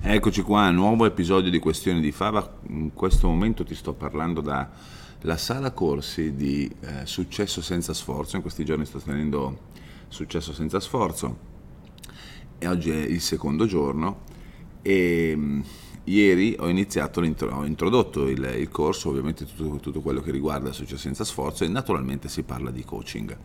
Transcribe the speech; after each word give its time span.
Eccoci 0.00 0.42
qua, 0.42 0.70
nuovo 0.70 1.06
episodio 1.06 1.50
di 1.50 1.58
Questioni 1.58 2.00
di 2.00 2.12
Fava. 2.12 2.58
In 2.68 2.94
questo 2.94 3.26
momento 3.26 3.64
ti 3.64 3.74
sto 3.74 3.94
parlando 3.94 4.40
dalla 4.40 5.36
sala 5.36 5.72
corsi 5.72 6.34
di 6.34 6.70
eh, 6.80 7.04
Successo 7.04 7.60
senza 7.60 7.92
sforzo. 7.92 8.36
In 8.36 8.42
questi 8.42 8.64
giorni 8.64 8.86
sto 8.86 9.00
tenendo 9.00 9.58
Successo 10.06 10.52
senza 10.52 10.78
sforzo 10.78 11.36
e 12.58 12.68
oggi 12.68 12.90
è 12.90 12.96
il 12.96 13.20
secondo 13.20 13.66
giorno 13.66 14.20
e 14.82 15.34
mh, 15.36 15.40
mm, 15.40 15.60
ieri 16.04 16.56
ho 16.60 16.68
iniziato, 16.68 17.20
ho 17.20 17.64
introdotto 17.64 18.28
il, 18.28 18.54
il 18.56 18.68
corso, 18.68 19.08
ovviamente 19.08 19.46
tutto, 19.46 19.78
tutto 19.80 20.00
quello 20.00 20.20
che 20.20 20.30
riguarda 20.30 20.72
Successo 20.72 21.02
senza 21.02 21.24
sforzo 21.24 21.64
e 21.64 21.68
naturalmente 21.68 22.28
si 22.28 22.44
parla 22.44 22.70
di 22.70 22.84
coaching. 22.84 23.36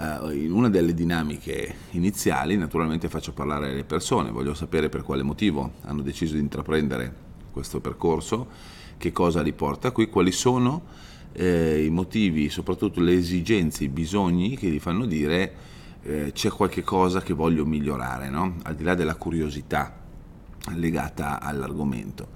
Uh, 0.00 0.30
in 0.30 0.50
una 0.50 0.70
delle 0.70 0.94
dinamiche 0.94 1.74
iniziali 1.90 2.56
naturalmente 2.56 3.10
faccio 3.10 3.34
parlare 3.34 3.74
le 3.74 3.84
persone, 3.84 4.30
voglio 4.30 4.54
sapere 4.54 4.88
per 4.88 5.02
quale 5.02 5.22
motivo 5.22 5.72
hanno 5.82 6.00
deciso 6.00 6.36
di 6.36 6.40
intraprendere 6.40 7.14
questo 7.50 7.80
percorso, 7.80 8.46
che 8.96 9.12
cosa 9.12 9.42
li 9.42 9.52
porta 9.52 9.90
qui, 9.90 10.08
quali 10.08 10.32
sono 10.32 10.84
eh, 11.32 11.84
i 11.84 11.90
motivi, 11.90 12.48
soprattutto 12.48 13.02
le 13.02 13.12
esigenze, 13.12 13.84
i 13.84 13.88
bisogni 13.88 14.56
che 14.56 14.68
gli 14.68 14.78
fanno 14.78 15.04
dire 15.04 15.54
eh, 16.02 16.32
c'è 16.32 16.48
qualche 16.48 16.82
cosa 16.82 17.20
che 17.20 17.34
voglio 17.34 17.66
migliorare, 17.66 18.30
no? 18.30 18.56
al 18.62 18.76
di 18.76 18.84
là 18.84 18.94
della 18.94 19.16
curiosità 19.16 19.94
legata 20.76 21.40
all'argomento. 21.40 22.28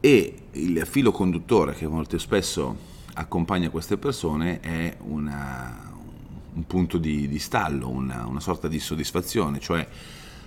E 0.00 0.34
il 0.52 0.82
filo 0.86 1.12
conduttore 1.12 1.74
che 1.74 1.86
molto 1.86 2.16
spesso 2.16 2.94
accompagna 3.14 3.68
queste 3.68 3.98
persone 3.98 4.60
è 4.60 4.96
una, 5.00 5.95
un 6.56 6.66
punto 6.66 6.98
di, 6.98 7.28
di 7.28 7.38
stallo, 7.38 7.88
una, 7.88 8.26
una, 8.26 8.40
sorta 8.40 8.66
di 8.66 8.80
soddisfazione, 8.80 9.60
cioè 9.60 9.86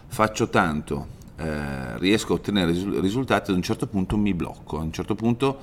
faccio 0.07 0.49
tanto, 0.49 1.07
eh, 1.37 1.97
riesco 1.99 2.33
a 2.33 2.35
ottenere 2.37 2.71
risultati, 2.99 3.51
ad 3.51 3.57
un 3.57 3.63
certo 3.63 3.87
punto 3.87 4.17
mi 4.17 4.33
blocco, 4.33 4.79
a 4.79 4.81
un 4.81 4.91
certo 4.91 5.13
punto 5.15 5.59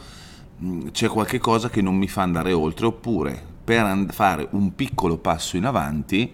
mh, 0.56 0.68
mm, 0.68 0.88
c'è 0.92 1.08
qualche 1.08 1.38
cosa 1.38 1.68
che 1.68 1.82
non 1.82 1.96
mi 1.96 2.08
fa 2.08 2.22
andare 2.22 2.52
oltre, 2.52 2.86
oppure 2.86 3.54
per 3.64 3.80
and- 3.80 4.12
fare 4.12 4.46
un 4.52 4.74
piccolo 4.74 5.18
passo 5.18 5.56
in 5.56 5.64
avanti 5.64 6.32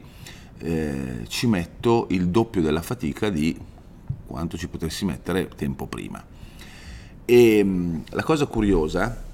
eh, 0.59 1.25
ci 1.29 1.47
metto 1.47 2.07
il 2.11 2.29
doppio 2.29 2.61
della 2.61 2.83
fatica 2.83 3.31
di 3.31 3.59
quanto 4.27 4.57
ci 4.57 4.69
potessi 4.69 5.07
mettere 5.07 5.49
tempo 5.49 5.87
prima. 5.87 6.23
E 7.25 7.65
mh, 7.65 7.69
mm, 7.69 8.01
la 8.11 8.23
cosa 8.23 8.45
curiosa 8.45 9.25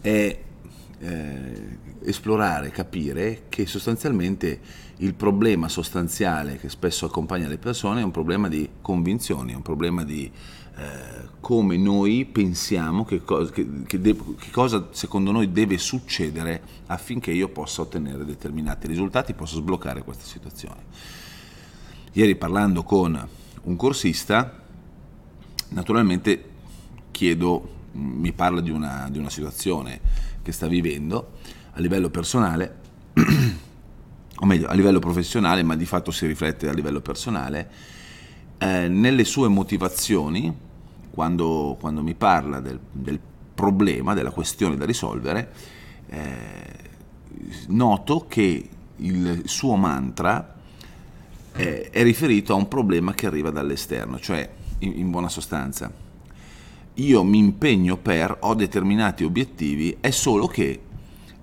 è 0.00 0.46
eh, 1.00 1.78
esplorare, 2.02 2.70
capire 2.70 3.44
che 3.48 3.66
sostanzialmente 3.66 4.60
il 4.98 5.14
problema 5.14 5.68
sostanziale 5.68 6.56
che 6.56 6.68
spesso 6.68 7.06
accompagna 7.06 7.46
le 7.48 7.58
persone 7.58 8.00
è 8.00 8.04
un 8.04 8.10
problema 8.10 8.48
di 8.48 8.68
convinzioni, 8.80 9.52
è 9.52 9.56
un 9.56 9.62
problema 9.62 10.04
di 10.04 10.30
eh, 10.76 11.28
come 11.40 11.76
noi 11.76 12.24
pensiamo 12.24 13.04
che, 13.04 13.22
cosa, 13.22 13.50
che, 13.50 13.66
che, 13.86 14.00
de- 14.00 14.16
che, 14.38 14.50
cosa 14.50 14.88
secondo 14.90 15.30
noi 15.32 15.50
deve 15.50 15.78
succedere 15.78 16.62
affinché 16.86 17.30
io 17.30 17.48
possa 17.48 17.82
ottenere 17.82 18.24
determinati 18.24 18.86
risultati, 18.86 19.34
possa 19.34 19.56
sbloccare 19.56 20.02
questa 20.02 20.24
situazione. 20.24 20.82
Ieri 22.12 22.36
parlando 22.36 22.82
con 22.82 23.28
un 23.62 23.76
corsista, 23.76 24.62
naturalmente 25.70 26.44
chiedo, 27.10 27.76
mi 27.92 28.32
parla 28.32 28.60
di 28.60 28.70
una, 28.70 29.08
di 29.10 29.18
una 29.18 29.30
situazione 29.30 30.00
che 30.48 30.52
sta 30.52 30.66
vivendo 30.66 31.32
a 31.72 31.80
livello 31.80 32.08
personale, 32.08 32.76
o 34.40 34.46
meglio 34.46 34.66
a 34.66 34.72
livello 34.72 34.98
professionale, 34.98 35.62
ma 35.62 35.76
di 35.76 35.84
fatto 35.84 36.10
si 36.10 36.26
riflette 36.26 36.70
a 36.70 36.72
livello 36.72 37.02
personale, 37.02 37.70
eh, 38.56 38.88
nelle 38.88 39.24
sue 39.24 39.48
motivazioni, 39.48 40.56
quando, 41.10 41.76
quando 41.78 42.02
mi 42.02 42.14
parla 42.14 42.60
del, 42.60 42.80
del, 42.90 43.20
problema, 43.54 44.14
della 44.14 44.30
questione 44.30 44.76
da 44.76 44.86
risolvere, 44.86 45.52
eh, 46.06 46.76
noto 47.66 48.26
che 48.26 48.68
il 48.96 49.42
suo 49.44 49.74
mantra 49.74 50.54
eh, 51.56 51.90
è 51.90 52.02
riferito 52.04 52.54
a 52.54 52.56
un 52.56 52.68
problema 52.68 53.12
che 53.12 53.26
arriva 53.26 53.50
dall'esterno, 53.50 54.18
cioè 54.18 54.48
in, 54.78 54.92
in 54.96 55.10
buona 55.10 55.28
sostanza 55.28 55.92
io 56.98 57.22
mi 57.22 57.38
impegno 57.38 57.96
per, 57.96 58.36
ho 58.40 58.54
determinati 58.54 59.24
obiettivi, 59.24 59.96
è 60.00 60.10
solo 60.10 60.46
che 60.46 60.82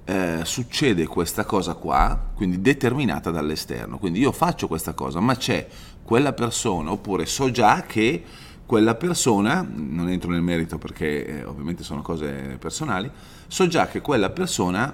eh, 0.03 0.41
succede 0.43 1.07
questa 1.07 1.45
cosa 1.45 1.75
qua, 1.75 2.31
quindi 2.35 2.61
determinata 2.61 3.31
dall'esterno. 3.31 3.97
Quindi 3.97 4.19
io 4.19 4.31
faccio 4.31 4.67
questa 4.67 4.93
cosa, 4.93 5.19
ma 5.19 5.35
c'è 5.35 5.67
quella 6.03 6.33
persona, 6.33 6.91
oppure 6.91 7.25
so 7.25 7.51
già 7.51 7.83
che 7.83 8.23
quella 8.65 8.95
persona, 8.95 9.65
non 9.73 10.09
entro 10.09 10.29
nel 10.31 10.41
merito 10.41 10.77
perché 10.77 11.25
eh, 11.25 11.43
ovviamente 11.45 11.83
sono 11.83 12.01
cose 12.01 12.57
personali, 12.59 13.09
so 13.47 13.67
già 13.67 13.87
che 13.87 14.01
quella 14.01 14.31
persona 14.31 14.93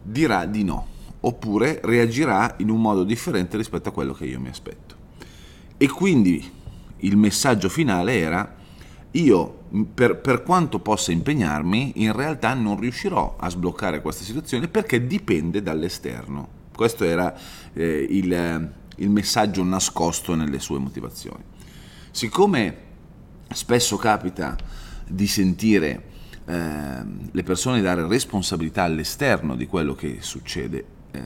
dirà 0.00 0.46
di 0.46 0.64
no, 0.64 0.86
oppure 1.20 1.80
reagirà 1.82 2.54
in 2.58 2.70
un 2.70 2.80
modo 2.80 3.04
differente 3.04 3.56
rispetto 3.56 3.90
a 3.90 3.92
quello 3.92 4.14
che 4.14 4.24
io 4.24 4.40
mi 4.40 4.48
aspetto. 4.48 4.96
E 5.76 5.86
quindi 5.88 6.50
il 6.98 7.16
messaggio 7.16 7.68
finale 7.68 8.18
era 8.18 8.56
io 9.12 9.57
per, 9.94 10.16
per, 10.16 10.42
quanto 10.42 10.78
possa 10.78 11.12
impegnarmi, 11.12 11.92
in 11.96 12.12
realtà 12.12 12.54
non 12.54 12.78
riuscirò 12.78 13.36
a 13.38 13.50
sbloccare 13.50 14.00
questa 14.00 14.24
situazione 14.24 14.68
perché 14.68 15.06
dipende 15.06 15.62
dall'esterno. 15.62 16.56
Questo 16.74 17.04
era 17.04 17.36
eh, 17.74 18.06
il, 18.08 18.72
il 18.96 19.10
messaggio 19.10 19.62
nascosto 19.64 20.34
nelle 20.34 20.58
sue 20.58 20.78
motivazioni. 20.78 21.42
Siccome 22.10 22.76
spesso 23.50 23.96
capita 23.96 24.56
di 25.06 25.26
sentire 25.26 26.04
eh, 26.46 27.02
le 27.30 27.42
persone 27.42 27.80
dare 27.80 28.06
responsabilità 28.06 28.84
all'esterno 28.84 29.54
di 29.54 29.66
quello 29.66 29.94
che 29.94 30.18
succede, 30.20 30.84
eh, 31.10 31.20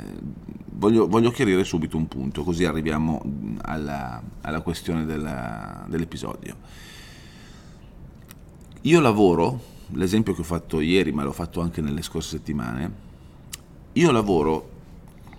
voglio, 0.72 1.06
voglio, 1.06 1.30
chiarire 1.30 1.62
subito 1.64 1.96
un 1.96 2.08
punto, 2.08 2.42
così 2.42 2.64
arriviamo 2.64 3.22
alla, 3.62 4.20
alla 4.40 4.60
questione 4.62 5.04
della, 5.04 5.84
dell'episodio 5.88 6.90
io 8.82 9.00
lavoro, 9.00 9.60
l'esempio 9.90 10.34
che 10.34 10.40
ho 10.40 10.44
fatto 10.44 10.80
ieri, 10.80 11.12
ma 11.12 11.22
l'ho 11.22 11.32
fatto 11.32 11.60
anche 11.60 11.80
nelle 11.80 12.02
scorse 12.02 12.30
settimane, 12.30 12.92
io 13.92 14.10
lavoro 14.10 14.70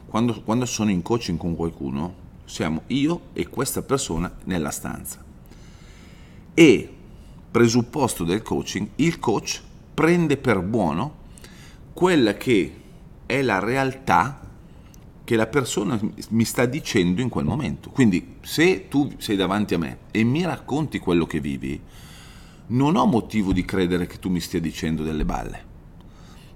quando, 0.07 0.41
quando 0.43 0.65
sono 0.65 0.91
in 0.91 1.01
coaching 1.01 1.37
con 1.37 1.55
qualcuno, 1.55 2.21
siamo 2.45 2.83
io 2.87 3.21
e 3.33 3.47
questa 3.47 3.81
persona 3.81 4.33
nella 4.45 4.69
stanza. 4.69 5.21
E 6.53 6.93
presupposto 7.51 8.23
del 8.23 8.41
coaching, 8.41 8.89
il 8.97 9.19
coach 9.19 9.61
prende 9.93 10.37
per 10.37 10.61
buono 10.61 11.15
quella 11.93 12.35
che 12.35 12.75
è 13.25 13.41
la 13.41 13.59
realtà 13.59 14.39
che 15.23 15.35
la 15.35 15.47
persona 15.47 15.99
mi 16.29 16.43
sta 16.45 16.65
dicendo 16.65 17.21
in 17.21 17.29
quel 17.29 17.45
momento. 17.45 17.89
Quindi 17.89 18.35
se 18.41 18.87
tu 18.87 19.11
sei 19.17 19.35
davanti 19.35 19.73
a 19.73 19.79
me 19.79 19.97
e 20.11 20.23
mi 20.23 20.43
racconti 20.43 20.99
quello 20.99 21.25
che 21.25 21.39
vivi, 21.39 21.81
non 22.73 22.95
ho 22.95 23.05
motivo 23.05 23.53
di 23.53 23.65
credere 23.65 24.07
che 24.07 24.19
tu 24.19 24.29
mi 24.29 24.39
stia 24.39 24.59
dicendo 24.59 25.03
delle 25.03 25.25
balle. 25.25 25.71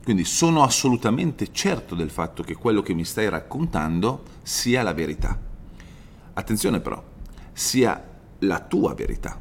Quindi 0.04 0.24
sono 0.24 0.64
assolutamente 0.64 1.52
certo 1.52 1.94
del 1.94 2.10
fatto 2.10 2.42
che 2.42 2.56
quello 2.56 2.82
che 2.82 2.94
mi 2.94 3.04
stai 3.04 3.30
raccontando 3.30 4.24
sia 4.42 4.82
la 4.82 4.94
verità. 4.94 5.38
Attenzione 6.34 6.80
però, 6.80 7.04
sia 7.52 8.02
la 8.40 8.60
tua 8.62 8.94
verità, 8.94 9.40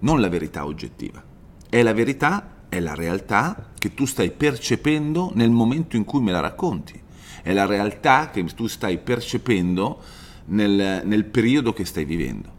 non 0.00 0.20
la 0.20 0.28
verità 0.28 0.66
oggettiva. 0.66 1.22
È 1.68 1.82
la 1.82 1.92
verità, 1.92 2.56
è 2.68 2.80
la 2.80 2.94
realtà 2.94 3.70
che 3.78 3.94
tu 3.94 4.04
stai 4.04 4.30
percependo 4.30 5.30
nel 5.34 5.50
momento 5.50 5.96
in 5.96 6.04
cui 6.04 6.20
me 6.20 6.32
la 6.32 6.40
racconti. 6.40 7.00
È 7.42 7.52
la 7.52 7.66
realtà 7.66 8.30
che 8.30 8.44
tu 8.44 8.66
stai 8.66 8.98
percependo 8.98 10.00
nel, 10.46 11.02
nel 11.04 11.24
periodo 11.24 11.72
che 11.72 11.84
stai 11.84 12.04
vivendo. 12.04 12.56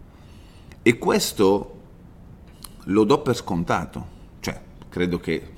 E 0.81 0.97
questo 0.97 1.78
lo 2.85 3.03
do 3.03 3.21
per 3.21 3.35
scontato. 3.35 4.17
Cioè, 4.39 4.59
credo 4.89 5.19
che 5.19 5.53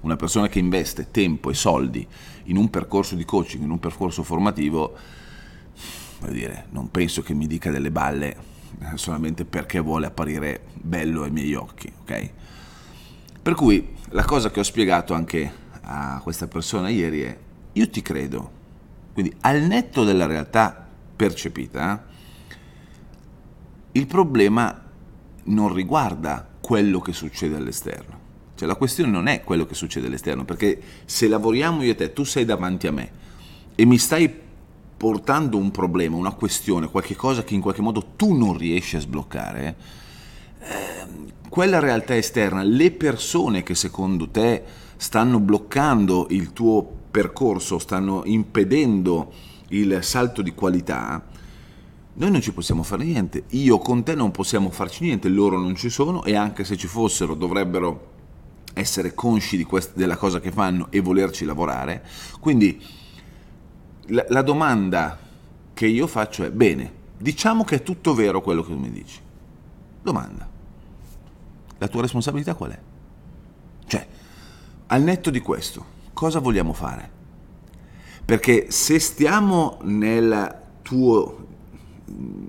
una 0.00 0.16
persona 0.16 0.48
che 0.48 0.58
investe 0.58 1.10
tempo 1.10 1.50
e 1.50 1.54
soldi 1.54 2.06
in 2.44 2.56
un 2.56 2.70
percorso 2.70 3.14
di 3.14 3.24
coaching, 3.24 3.62
in 3.62 3.70
un 3.70 3.80
percorso 3.80 4.22
formativo, 4.22 4.96
dire, 6.28 6.66
non 6.70 6.90
penso 6.90 7.22
che 7.22 7.34
mi 7.34 7.46
dica 7.46 7.70
delle 7.70 7.90
balle 7.90 8.54
solamente 8.94 9.44
perché 9.44 9.80
vuole 9.80 10.06
apparire 10.06 10.66
bello 10.74 11.22
ai 11.22 11.30
miei 11.30 11.54
occhi, 11.54 11.92
ok? 12.00 12.30
Per 13.42 13.54
cui 13.54 13.94
la 14.10 14.24
cosa 14.24 14.50
che 14.50 14.60
ho 14.60 14.64
spiegato 14.64 15.14
anche 15.14 15.64
a 15.82 16.20
questa 16.22 16.48
persona 16.48 16.88
ieri 16.88 17.22
è, 17.22 17.38
io 17.72 17.88
ti 17.90 18.02
credo, 18.02 18.50
quindi 19.12 19.34
al 19.40 19.62
netto 19.62 20.04
della 20.04 20.26
realtà 20.26 20.86
percepita, 21.14 22.06
il 23.92 24.06
problema 24.06 24.85
non 25.46 25.72
riguarda 25.72 26.46
quello 26.60 27.00
che 27.00 27.12
succede 27.12 27.56
all'esterno. 27.56 28.24
Cioè 28.54 28.66
la 28.66 28.74
questione 28.74 29.10
non 29.10 29.26
è 29.26 29.42
quello 29.42 29.66
che 29.66 29.74
succede 29.74 30.06
all'esterno, 30.06 30.44
perché 30.44 30.80
se 31.04 31.28
lavoriamo 31.28 31.82
io 31.82 31.92
e 31.92 31.94
te, 31.94 32.12
tu 32.12 32.24
sei 32.24 32.44
davanti 32.44 32.86
a 32.86 32.92
me 32.92 33.10
e 33.74 33.84
mi 33.84 33.98
stai 33.98 34.32
portando 34.96 35.58
un 35.58 35.70
problema, 35.70 36.16
una 36.16 36.32
questione, 36.32 36.88
qualche 36.88 37.14
cosa 37.14 37.44
che 37.44 37.54
in 37.54 37.60
qualche 37.60 37.82
modo 37.82 38.12
tu 38.16 38.32
non 38.32 38.56
riesci 38.56 38.96
a 38.96 39.00
sbloccare, 39.00 39.76
eh, 40.58 41.34
quella 41.48 41.78
realtà 41.78 42.16
esterna, 42.16 42.62
le 42.62 42.90
persone 42.92 43.62
che 43.62 43.74
secondo 43.74 44.28
te 44.30 44.62
stanno 44.96 45.38
bloccando 45.38 46.28
il 46.30 46.52
tuo 46.54 46.82
percorso, 47.10 47.78
stanno 47.78 48.22
impedendo 48.24 49.32
il 49.68 49.98
salto 50.02 50.40
di 50.40 50.54
qualità, 50.54 51.22
noi 52.18 52.30
non 52.30 52.40
ci 52.40 52.52
possiamo 52.52 52.82
fare 52.82 53.04
niente. 53.04 53.44
Io 53.50 53.78
con 53.78 54.02
te 54.02 54.14
non 54.14 54.30
possiamo 54.30 54.70
farci 54.70 55.04
niente, 55.04 55.28
loro 55.28 55.58
non 55.58 55.74
ci 55.74 55.90
sono 55.90 56.24
e 56.24 56.34
anche 56.34 56.64
se 56.64 56.76
ci 56.76 56.86
fossero 56.86 57.34
dovrebbero 57.34 58.14
essere 58.72 59.14
consci 59.14 59.62
quest- 59.64 59.94
della 59.94 60.16
cosa 60.16 60.40
che 60.40 60.50
fanno 60.50 60.86
e 60.90 61.00
volerci 61.00 61.44
lavorare. 61.44 62.04
Quindi 62.40 62.82
la, 64.06 64.24
la 64.28 64.42
domanda 64.42 65.18
che 65.74 65.86
io 65.86 66.06
faccio 66.06 66.44
è, 66.44 66.50
bene, 66.50 66.92
diciamo 67.18 67.64
che 67.64 67.76
è 67.76 67.82
tutto 67.82 68.14
vero 68.14 68.40
quello 68.40 68.62
che 68.62 68.72
tu 68.72 68.78
mi 68.78 68.90
dici. 68.90 69.20
Domanda, 70.02 70.48
la 71.76 71.88
tua 71.88 72.00
responsabilità 72.00 72.54
qual 72.54 72.70
è? 72.70 72.78
Cioè, 73.86 74.06
al 74.86 75.02
netto 75.02 75.28
di 75.28 75.40
questo, 75.40 75.84
cosa 76.14 76.38
vogliamo 76.38 76.72
fare? 76.72 77.10
Perché 78.24 78.70
se 78.70 78.98
stiamo 78.98 79.78
nel 79.82 80.64
tuo 80.80 81.45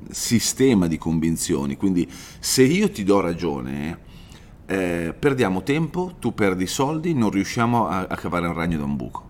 sistema 0.09 0.87
di 0.87 0.97
convinzioni, 0.97 1.75
quindi 1.75 2.09
se 2.39 2.63
io 2.63 2.89
ti 2.91 3.03
do 3.03 3.19
ragione, 3.19 3.99
eh, 4.65 5.15
perdiamo 5.17 5.63
tempo, 5.63 6.15
tu 6.19 6.33
perdi 6.33 6.67
soldi, 6.67 7.13
non 7.13 7.29
riusciamo 7.29 7.87
a, 7.87 8.07
a 8.09 8.15
cavare 8.15 8.47
un 8.47 8.53
ragno 8.53 8.77
da 8.77 8.83
un 8.83 8.95
buco. 8.95 9.25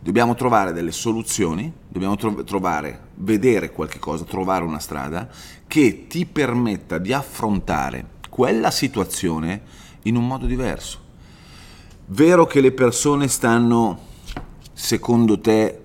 Dobbiamo 0.00 0.34
trovare 0.34 0.72
delle 0.72 0.92
soluzioni, 0.92 1.72
dobbiamo 1.88 2.16
tro- 2.16 2.44
trovare, 2.44 3.08
vedere 3.14 3.70
qualche 3.70 3.98
cosa, 3.98 4.24
trovare 4.24 4.64
una 4.64 4.78
strada 4.78 5.28
che 5.66 6.06
ti 6.06 6.26
permetta 6.26 6.98
di 6.98 7.12
affrontare 7.12 8.12
quella 8.28 8.70
situazione 8.70 9.62
in 10.02 10.16
un 10.16 10.26
modo 10.26 10.46
diverso. 10.46 11.00
Vero 12.06 12.46
che 12.46 12.60
le 12.60 12.72
persone 12.72 13.28
stanno, 13.28 13.98
secondo 14.72 15.40
te, 15.40 15.80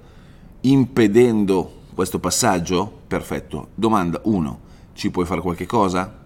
impedendo 0.61 1.77
questo 1.95 2.19
passaggio? 2.19 2.98
Perfetto. 3.09 3.69
Domanda 3.73 4.21
1. 4.25 4.59
Ci 4.93 5.09
puoi 5.09 5.25
fare 5.25 5.41
qualche 5.41 5.65
cosa? 5.65 6.25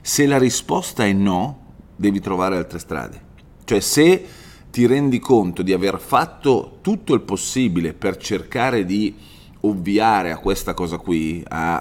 Se 0.00 0.26
la 0.26 0.38
risposta 0.38 1.04
è 1.06 1.12
no, 1.12 1.74
devi 1.94 2.18
trovare 2.18 2.56
altre 2.56 2.80
strade. 2.80 3.22
Cioè 3.62 3.78
se 3.78 4.26
ti 4.72 4.86
rendi 4.86 5.20
conto 5.20 5.62
di 5.62 5.72
aver 5.72 6.00
fatto 6.00 6.78
tutto 6.80 7.14
il 7.14 7.20
possibile 7.20 7.92
per 7.94 8.16
cercare 8.16 8.84
di 8.84 9.14
ovviare 9.60 10.32
a 10.32 10.38
questa 10.38 10.74
cosa 10.74 10.96
qui, 10.96 11.44
a 11.46 11.80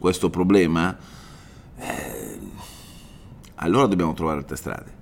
questo 0.00 0.30
problema, 0.30 0.98
eh, 1.76 2.38
allora 3.54 3.86
dobbiamo 3.86 4.14
trovare 4.14 4.38
altre 4.38 4.56
strade. 4.56 4.92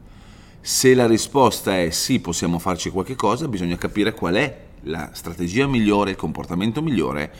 Se 0.60 0.92
la 0.92 1.06
risposta 1.06 1.78
è 1.78 1.88
sì, 1.88 2.20
possiamo 2.20 2.58
farci 2.58 2.90
qualche 2.90 3.16
cosa, 3.16 3.48
bisogna 3.48 3.78
capire 3.78 4.12
qual 4.12 4.34
è 4.34 4.66
la 4.82 5.08
strategia 5.14 5.66
migliore, 5.66 6.10
il 6.10 6.16
comportamento 6.16 6.82
migliore 6.82 7.32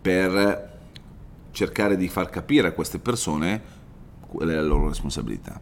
per 0.00 0.71
cercare 1.52 1.96
di 1.96 2.08
far 2.08 2.28
capire 2.28 2.68
a 2.68 2.72
queste 2.72 2.98
persone 2.98 3.62
qual 4.26 4.48
è 4.48 4.54
la 4.54 4.62
loro 4.62 4.88
responsabilità. 4.88 5.60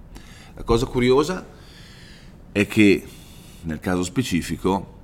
La 0.54 0.62
cosa 0.62 0.86
curiosa 0.86 1.44
è 2.52 2.66
che 2.66 3.06
nel 3.62 3.80
caso 3.80 4.02
specifico 4.02 4.98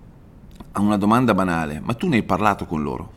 a 0.73 0.81
una 0.81 0.97
domanda 0.97 1.35
banale, 1.35 1.81
ma 1.81 1.95
tu 1.95 2.09
ne 2.09 2.17
hai 2.17 2.23
parlato 2.23 2.67
con 2.67 2.83
loro? 2.83 3.13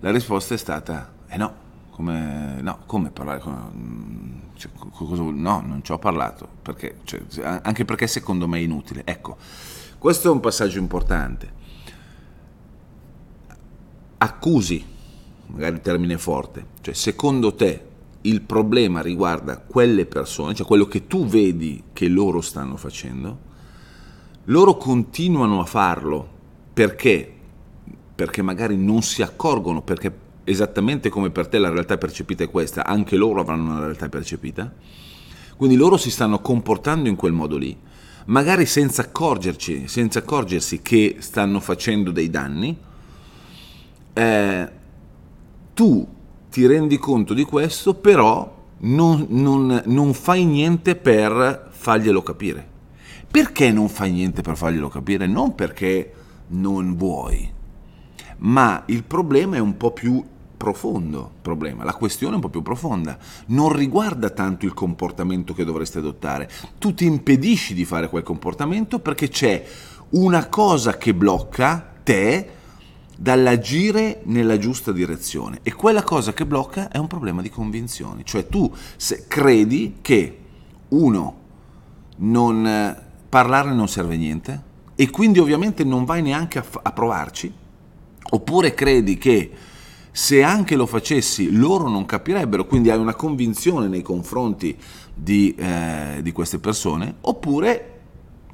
La 0.00 0.10
risposta 0.10 0.54
è 0.54 0.56
stata, 0.56 1.12
eh 1.28 1.36
no, 1.36 1.54
come, 1.90 2.60
no, 2.60 2.80
come 2.86 3.10
parlare 3.10 3.40
con... 3.40 4.48
Cioè, 4.54 4.70
cosa, 4.92 5.22
no, 5.22 5.62
non 5.64 5.80
ci 5.82 5.92
ho 5.92 5.98
parlato, 5.98 6.46
perché, 6.60 6.98
cioè, 7.04 7.22
anche 7.62 7.84
perché 7.84 8.06
secondo 8.06 8.46
me 8.46 8.58
è 8.58 8.62
inutile. 8.62 9.02
Ecco, 9.04 9.36
questo 9.98 10.28
è 10.28 10.30
un 10.30 10.40
passaggio 10.40 10.78
importante. 10.78 11.52
Accusi, 14.18 14.84
magari 15.52 15.76
il 15.76 15.80
termine 15.80 16.18
forte, 16.18 16.66
cioè 16.80 16.94
secondo 16.94 17.54
te 17.54 17.88
il 18.22 18.42
problema 18.42 19.00
riguarda 19.00 19.58
quelle 19.58 20.06
persone, 20.06 20.54
cioè 20.54 20.66
quello 20.66 20.86
che 20.86 21.06
tu 21.06 21.26
vedi 21.26 21.84
che 21.92 22.08
loro 22.08 22.40
stanno 22.40 22.76
facendo, 22.76 23.48
loro 24.44 24.76
continuano 24.76 25.60
a 25.60 25.64
farlo 25.64 26.28
perché? 26.72 27.32
Perché 28.14 28.42
magari 28.42 28.76
non 28.76 29.02
si 29.02 29.22
accorgono, 29.22 29.82
perché 29.82 30.28
esattamente 30.44 31.08
come 31.08 31.30
per 31.30 31.48
te 31.48 31.58
la 31.58 31.70
realtà 31.70 31.96
percepita 31.96 32.44
è 32.44 32.50
questa, 32.50 32.84
anche 32.84 33.16
loro 33.16 33.40
avranno 33.40 33.70
una 33.70 33.80
realtà 33.80 34.08
percepita, 34.08 34.72
quindi 35.56 35.76
loro 35.76 35.96
si 35.96 36.10
stanno 36.10 36.40
comportando 36.40 37.08
in 37.08 37.16
quel 37.16 37.32
modo 37.32 37.56
lì, 37.56 37.76
magari 38.26 38.66
senza 38.66 39.02
accorgerci, 39.02 39.88
senza 39.88 40.20
accorgersi 40.20 40.82
che 40.82 41.16
stanno 41.20 41.60
facendo 41.60 42.10
dei 42.10 42.28
danni, 42.28 42.76
eh, 44.12 44.68
tu 45.80 46.06
ti 46.50 46.66
rendi 46.66 46.98
conto 46.98 47.32
di 47.32 47.44
questo, 47.44 47.94
però 47.94 48.54
non, 48.80 49.28
non, 49.30 49.82
non 49.86 50.12
fai 50.12 50.44
niente 50.44 50.94
per 50.94 51.70
farglielo 51.70 52.22
capire. 52.22 52.68
Perché 53.30 53.72
non 53.72 53.88
fai 53.88 54.12
niente 54.12 54.42
per 54.42 54.58
farglielo 54.58 54.90
capire? 54.90 55.26
Non 55.26 55.54
perché 55.54 56.12
non 56.48 56.96
vuoi, 56.96 57.50
ma 58.40 58.82
il 58.88 59.04
problema 59.04 59.56
è 59.56 59.58
un 59.58 59.78
po' 59.78 59.92
più 59.92 60.22
profondo, 60.54 61.30
problema. 61.40 61.82
la 61.82 61.94
questione 61.94 62.32
è 62.32 62.36
un 62.36 62.42
po' 62.42 62.50
più 62.50 62.60
profonda, 62.60 63.16
non 63.46 63.72
riguarda 63.72 64.28
tanto 64.28 64.66
il 64.66 64.74
comportamento 64.74 65.54
che 65.54 65.64
dovresti 65.64 65.96
adottare, 65.96 66.50
tu 66.76 66.92
ti 66.92 67.06
impedisci 67.06 67.72
di 67.72 67.86
fare 67.86 68.10
quel 68.10 68.22
comportamento 68.22 68.98
perché 68.98 69.28
c'è 69.28 69.64
una 70.10 70.46
cosa 70.48 70.98
che 70.98 71.14
blocca 71.14 71.94
te 72.02 72.58
dall'agire 73.20 74.22
nella 74.24 74.56
giusta 74.56 74.92
direzione. 74.92 75.58
E 75.62 75.74
quella 75.74 76.02
cosa 76.02 76.32
che 76.32 76.46
blocca 76.46 76.88
è 76.88 76.96
un 76.96 77.06
problema 77.06 77.42
di 77.42 77.50
convinzioni, 77.50 78.24
cioè 78.24 78.46
tu 78.46 78.72
credi 79.28 79.98
che 80.00 80.38
uno 80.88 81.38
non 82.16 82.66
eh, 82.66 83.02
parlarne 83.28 83.74
non 83.74 83.88
serve 83.88 84.14
a 84.14 84.16
niente 84.16 84.62
e 84.94 85.10
quindi 85.10 85.38
ovviamente 85.38 85.84
non 85.84 86.06
vai 86.06 86.22
neanche 86.22 86.60
a, 86.60 86.64
a 86.80 86.92
provarci, 86.92 87.52
oppure 88.30 88.72
credi 88.72 89.18
che 89.18 89.50
se 90.10 90.42
anche 90.42 90.74
lo 90.74 90.86
facessi 90.86 91.52
loro 91.52 91.90
non 91.90 92.06
capirebbero, 92.06 92.64
quindi 92.64 92.88
hai 92.88 92.98
una 92.98 93.14
convinzione 93.14 93.86
nei 93.86 94.02
confronti 94.02 94.74
di, 95.14 95.54
eh, 95.56 96.20
di 96.22 96.32
queste 96.32 96.58
persone, 96.58 97.16
oppure 97.20 97.98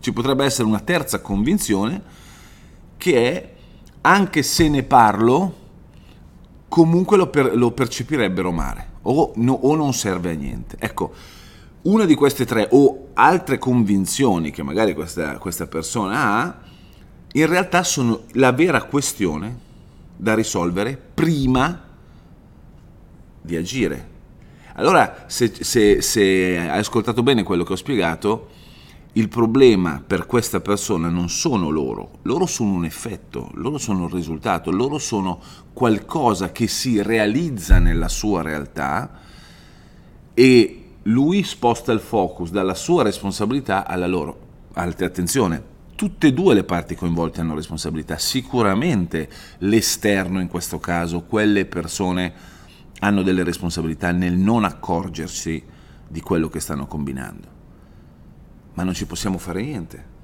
ci 0.01 0.13
potrebbe 0.13 0.45
essere 0.45 0.67
una 0.67 0.81
terza 0.81 1.21
convinzione 1.21 2.03
che 2.97 3.33
è 3.33 3.55
anche 4.07 4.45
se 4.45 4.69
ne 4.69 4.85
parlo, 4.85 5.55
comunque 6.69 7.17
lo, 7.17 7.29
per, 7.29 7.57
lo 7.57 7.73
percepirebbero 7.73 8.53
male 8.53 8.91
o, 9.03 9.33
no, 9.37 9.53
o 9.53 9.75
non 9.75 9.93
serve 9.93 10.31
a 10.31 10.35
niente. 10.35 10.77
Ecco, 10.79 11.13
una 11.83 12.05
di 12.05 12.15
queste 12.15 12.45
tre 12.45 12.69
o 12.71 13.09
altre 13.15 13.59
convinzioni 13.59 14.53
che 14.53 14.63
magari 14.63 14.95
questa, 14.95 15.39
questa 15.39 15.67
persona 15.67 16.21
ha, 16.21 16.59
in 17.33 17.47
realtà 17.47 17.83
sono 17.83 18.23
la 18.33 18.53
vera 18.53 18.85
questione 18.85 19.65
da 20.17 20.35
risolvere 20.35 20.97
prima 20.97 21.83
di 23.41 23.57
agire. 23.57 24.15
Allora, 24.75 25.25
se, 25.27 25.53
se, 25.61 26.01
se, 26.01 26.59
hai 26.59 26.79
ascoltato 26.79 27.23
bene 27.23 27.43
quello 27.43 27.65
che 27.65 27.73
ho 27.73 27.77
spiegato, 27.77 28.51
il 29.17 29.29
problema 29.29 30.03
per 30.07 30.27
questa 30.27 30.61
persona 30.61 31.09
non 31.09 31.31
sono 31.31 31.71
loro, 31.71 32.19
loro 32.23 32.45
sono 32.45 32.73
un 32.73 32.85
effetto, 32.85 33.51
loro 33.55 33.79
sono 33.79 34.03
un 34.03 34.11
risultato, 34.11 34.71
loro 34.71 34.99
sono 34.99 35.41
qualcosa 35.73 36.53
che 36.53 36.67
si 36.69 37.03
realizza 37.03 37.79
nella 37.79 38.09
sua 38.09 38.43
realtà 38.43 39.11
e 40.35 40.85
lui 41.05 41.43
sposta 41.45 41.93
il 41.93 42.01
focus 42.01 42.51
dalla 42.51 42.75
sua 42.75 43.05
responsabilità 43.05 43.87
alla 43.87 44.07
loro. 44.07 44.39
Attenzione, 44.75 45.63
tutte 45.95 46.27
e 46.27 46.33
due 46.35 46.53
le 46.53 46.65
parti 46.65 46.95
coinvolte 46.95 47.41
hanno 47.41 47.55
responsabilità. 47.55 48.19
Sicuramente 48.19 49.31
l'esterno 49.59 50.41
in 50.41 50.49
questo 50.49 50.79
caso, 50.79 51.23
quelle 51.23 51.65
persone 51.65 52.35
hanno 52.99 53.23
delle 53.23 53.45
responsabilità 53.45 54.13
nel 54.13 54.37
non 54.37 54.65
accorgersi 54.65 55.63
di 56.07 56.21
quello 56.21 56.51
che 56.51 56.61
stanno 56.61 56.87
combinando. 56.87 57.56
Ma 58.77 58.83
non 58.83 58.95
ci 58.95 59.07
possiamo 59.07 59.39
fare 59.39 59.63
niente. 59.63 60.15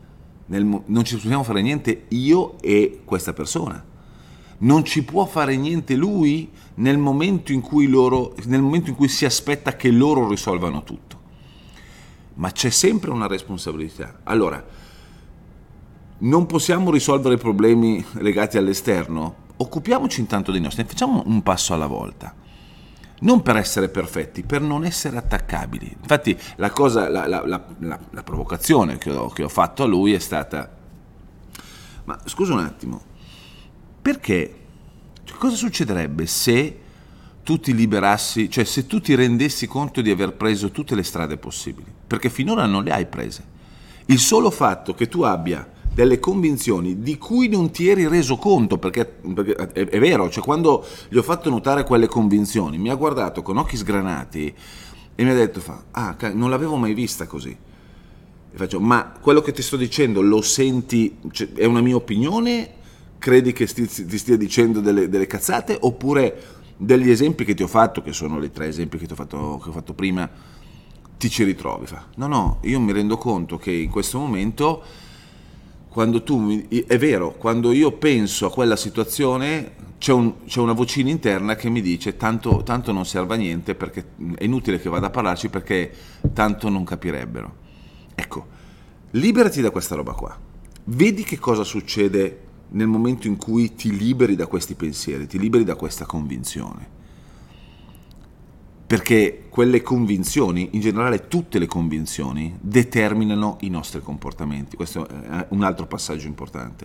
Nel, 0.46 0.64
non 0.64 1.04
ci 1.04 1.14
possiamo 1.14 1.42
fare 1.42 1.62
niente 1.62 2.04
io 2.08 2.60
e 2.60 3.00
questa 3.04 3.32
persona. 3.32 3.82
Non 4.58 4.84
ci 4.84 5.02
può 5.04 5.24
fare 5.24 5.56
niente 5.56 5.94
lui 5.94 6.50
nel 6.74 6.98
momento 6.98 7.52
in 7.52 7.62
cui, 7.62 7.86
loro, 7.86 8.34
nel 8.44 8.60
momento 8.60 8.90
in 8.90 8.96
cui 8.96 9.08
si 9.08 9.24
aspetta 9.24 9.74
che 9.74 9.90
loro 9.90 10.28
risolvano 10.28 10.84
tutto. 10.84 11.20
Ma 12.34 12.52
c'è 12.52 12.68
sempre 12.68 13.10
una 13.10 13.26
responsabilità. 13.26 14.20
Allora, 14.24 14.62
non 16.18 16.46
possiamo 16.46 16.90
risolvere 16.90 17.38
problemi 17.38 18.04
legati 18.12 18.58
all'esterno? 18.58 19.36
Occupiamoci 19.56 20.20
intanto 20.20 20.52
dei 20.52 20.60
nostri, 20.60 20.84
facciamo 20.84 21.22
un 21.24 21.42
passo 21.42 21.72
alla 21.72 21.86
volta. 21.86 22.34
Non 23.22 23.42
per 23.42 23.56
essere 23.56 23.88
perfetti, 23.88 24.42
per 24.42 24.60
non 24.60 24.84
essere 24.84 25.16
attaccabili. 25.16 25.96
Infatti 26.00 26.36
la, 26.56 26.70
cosa, 26.70 27.08
la, 27.08 27.26
la, 27.26 27.64
la 28.10 28.22
provocazione 28.22 28.98
che 28.98 29.10
ho, 29.10 29.28
che 29.28 29.44
ho 29.44 29.48
fatto 29.48 29.84
a 29.84 29.86
lui 29.86 30.12
è 30.12 30.18
stata, 30.18 30.70
ma 32.04 32.18
scusa 32.24 32.52
un 32.52 32.58
attimo, 32.58 33.00
perché, 34.02 34.58
cioè, 35.22 35.38
cosa 35.38 35.54
succederebbe 35.54 36.26
se 36.26 36.78
tu 37.44 37.60
ti 37.60 37.74
liberassi, 37.74 38.50
cioè 38.50 38.64
se 38.64 38.86
tu 38.86 39.00
ti 39.00 39.14
rendessi 39.14 39.68
conto 39.68 40.00
di 40.00 40.10
aver 40.10 40.34
preso 40.34 40.72
tutte 40.72 40.96
le 40.96 41.04
strade 41.04 41.36
possibili? 41.36 41.92
Perché 42.06 42.28
finora 42.28 42.66
non 42.66 42.82
le 42.82 42.90
hai 42.90 43.06
prese. 43.06 43.44
Il 44.06 44.18
solo 44.18 44.50
fatto 44.50 44.94
che 44.94 45.06
tu 45.06 45.22
abbia 45.22 45.64
delle 45.94 46.18
convinzioni 46.18 47.02
di 47.02 47.18
cui 47.18 47.48
non 47.48 47.70
ti 47.70 47.88
eri 47.88 48.08
reso 48.08 48.36
conto, 48.36 48.78
perché, 48.78 49.04
perché 49.04 49.54
è, 49.54 49.88
è, 49.88 49.98
vero, 49.98 50.30
cioè 50.30 50.42
quando 50.42 50.84
gli 51.08 51.16
ho 51.16 51.22
fatto 51.22 51.50
notare 51.50 51.84
quelle 51.84 52.06
convinzioni, 52.06 52.78
mi 52.78 52.90
ha 52.90 52.94
guardato 52.94 53.42
con 53.42 53.58
occhi 53.58 53.76
sgranati 53.76 54.54
e 55.14 55.24
mi 55.24 55.30
ha 55.30 55.34
detto, 55.34 55.60
fa, 55.60 55.84
ah, 55.90 56.16
non 56.32 56.48
l'avevo 56.48 56.76
mai 56.76 56.94
vista 56.94 57.26
così. 57.26 57.50
E 57.50 58.56
faccio, 58.56 58.80
ma 58.80 59.12
quello 59.20 59.42
che 59.42 59.52
ti 59.52 59.62
sto 59.62 59.76
dicendo 59.76 60.22
lo 60.22 60.40
senti, 60.40 61.18
cioè, 61.30 61.52
è 61.52 61.64
una 61.64 61.80
mia 61.80 61.96
opinione? 61.96 62.80
Credi 63.18 63.52
che 63.52 63.66
sti, 63.66 63.86
ti 64.06 64.18
stia 64.18 64.36
dicendo 64.36 64.80
delle, 64.80 65.08
delle, 65.08 65.26
cazzate? 65.26 65.76
Oppure 65.80 66.60
degli 66.76 67.10
esempi 67.10 67.44
che 67.44 67.54
ti 67.54 67.62
ho 67.62 67.68
fatto, 67.68 68.02
che 68.02 68.12
sono 68.12 68.42
i 68.42 68.50
tre 68.50 68.66
esempi 68.66 68.98
che, 68.98 69.06
ho 69.10 69.14
fatto, 69.14 69.60
che 69.62 69.68
ho 69.68 69.72
fatto 69.72 69.92
prima, 69.92 70.28
ti 71.18 71.28
ci 71.28 71.44
ritrovi? 71.44 71.86
Fa, 71.86 72.06
no, 72.16 72.26
no, 72.26 72.58
io 72.62 72.80
mi 72.80 72.92
rendo 72.92 73.18
conto 73.18 73.58
che 73.58 73.70
in 73.70 73.90
questo 73.90 74.18
momento 74.18 74.82
quando 75.92 76.22
tu 76.22 76.38
mi, 76.38 76.66
è 76.86 76.96
vero, 76.96 77.32
quando 77.32 77.70
io 77.70 77.92
penso 77.92 78.46
a 78.46 78.50
quella 78.50 78.76
situazione 78.76 79.72
c'è, 79.98 80.10
un, 80.10 80.46
c'è, 80.46 80.58
una 80.58 80.72
vocina 80.72 81.10
interna 81.10 81.54
che 81.54 81.68
mi 81.68 81.82
dice 81.82 82.16
tanto, 82.16 82.62
tanto, 82.62 82.92
non 82.92 83.04
serve 83.04 83.34
a 83.34 83.36
niente 83.36 83.74
perché 83.74 84.06
è 84.36 84.44
inutile 84.44 84.80
che 84.80 84.88
vada 84.88 85.08
a 85.08 85.10
parlarci 85.10 85.50
perché 85.50 85.92
tanto 86.32 86.70
non 86.70 86.84
capirebbero. 86.84 87.56
Ecco, 88.14 88.46
liberati 89.10 89.60
da 89.60 89.70
questa 89.70 89.94
roba 89.94 90.12
qua. 90.14 90.34
Vedi 90.84 91.24
che 91.24 91.38
cosa 91.38 91.62
succede 91.62 92.40
nel 92.70 92.86
momento 92.86 93.26
in 93.26 93.36
cui 93.36 93.74
ti 93.74 93.94
liberi 93.94 94.34
da 94.34 94.46
questi 94.46 94.74
pensieri, 94.74 95.26
ti 95.26 95.38
liberi 95.38 95.62
da 95.62 95.74
questa 95.74 96.06
convinzione 96.06 97.00
perché 98.92 99.44
quelle 99.48 99.80
convinzioni, 99.80 100.68
in 100.72 100.80
generale 100.80 101.26
tutte 101.26 101.58
le 101.58 101.64
convinzioni, 101.64 102.54
determinano 102.60 103.56
i 103.60 103.70
nostri 103.70 104.02
comportamenti. 104.02 104.76
Questo 104.76 105.08
è 105.08 105.46
un 105.48 105.62
altro 105.62 105.86
passaggio 105.86 106.26
importante. 106.26 106.84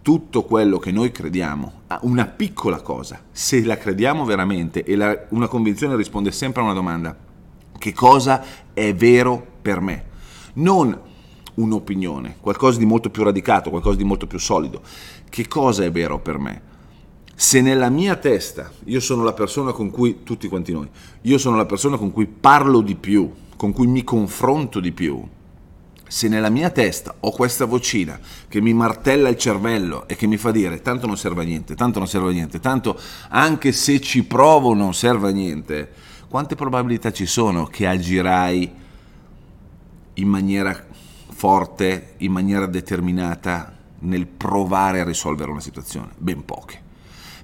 Tutto 0.00 0.44
quello 0.44 0.78
che 0.78 0.90
noi 0.90 1.12
crediamo, 1.12 1.82
una 2.00 2.24
piccola 2.24 2.80
cosa, 2.80 3.20
se 3.30 3.62
la 3.62 3.76
crediamo 3.76 4.24
veramente 4.24 4.84
e 4.84 4.96
la, 4.96 5.26
una 5.32 5.46
convinzione 5.46 5.96
risponde 5.96 6.32
sempre 6.32 6.62
a 6.62 6.64
una 6.64 6.72
domanda, 6.72 7.14
che 7.76 7.92
cosa 7.92 8.42
è 8.72 8.94
vero 8.94 9.46
per 9.60 9.82
me? 9.82 10.04
Non 10.54 10.98
un'opinione, 11.56 12.36
qualcosa 12.40 12.78
di 12.78 12.86
molto 12.86 13.10
più 13.10 13.22
radicato, 13.22 13.68
qualcosa 13.68 13.98
di 13.98 14.04
molto 14.04 14.26
più 14.26 14.38
solido. 14.38 14.80
Che 15.28 15.46
cosa 15.46 15.84
è 15.84 15.90
vero 15.90 16.18
per 16.20 16.38
me? 16.38 16.72
Se 17.34 17.60
nella 17.60 17.88
mia 17.88 18.16
testa 18.16 18.70
io 18.84 19.00
sono 19.00 19.24
la 19.24 19.32
persona 19.32 19.72
con 19.72 19.90
cui, 19.90 20.22
tutti 20.22 20.48
quanti 20.48 20.72
noi, 20.72 20.88
io 21.22 21.38
sono 21.38 21.56
la 21.56 21.66
persona 21.66 21.96
con 21.96 22.12
cui 22.12 22.26
parlo 22.26 22.80
di 22.80 22.94
più, 22.94 23.30
con 23.56 23.72
cui 23.72 23.86
mi 23.86 24.04
confronto 24.04 24.78
di 24.80 24.92
più, 24.92 25.22
se 26.06 26.28
nella 26.28 26.48
mia 26.48 26.70
testa 26.70 27.14
ho 27.18 27.30
questa 27.32 27.64
vocina 27.64 28.18
che 28.46 28.60
mi 28.60 28.72
martella 28.72 29.28
il 29.28 29.36
cervello 29.36 30.06
e 30.06 30.14
che 30.14 30.28
mi 30.28 30.36
fa 30.36 30.52
dire 30.52 30.80
tanto 30.80 31.06
non 31.06 31.16
serve 31.16 31.42
a 31.42 31.44
niente, 31.44 31.74
tanto 31.74 31.98
non 31.98 32.06
serve 32.06 32.30
a 32.30 32.32
niente, 32.32 32.60
tanto 32.60 32.98
anche 33.30 33.72
se 33.72 34.00
ci 34.00 34.22
provo 34.22 34.74
non 34.74 34.94
serve 34.94 35.30
a 35.30 35.32
niente, 35.32 35.90
quante 36.28 36.54
probabilità 36.54 37.10
ci 37.10 37.26
sono 37.26 37.66
che 37.66 37.86
agirai 37.86 38.72
in 40.14 40.28
maniera 40.28 40.86
forte, 41.30 42.14
in 42.18 42.30
maniera 42.30 42.66
determinata 42.66 43.76
nel 44.00 44.26
provare 44.26 45.00
a 45.00 45.04
risolvere 45.04 45.50
una 45.50 45.60
situazione? 45.60 46.10
Ben 46.16 46.44
poche 46.44 46.83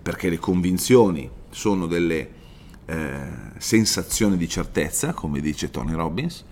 perché 0.02 0.28
le 0.28 0.38
convinzioni 0.38 1.28
sono 1.50 1.86
delle 1.86 2.30
eh, 2.86 3.18
sensazioni 3.58 4.36
di 4.36 4.48
certezza, 4.48 5.12
come 5.12 5.40
dice 5.40 5.70
Tony 5.70 5.92
Robbins, 5.92 6.44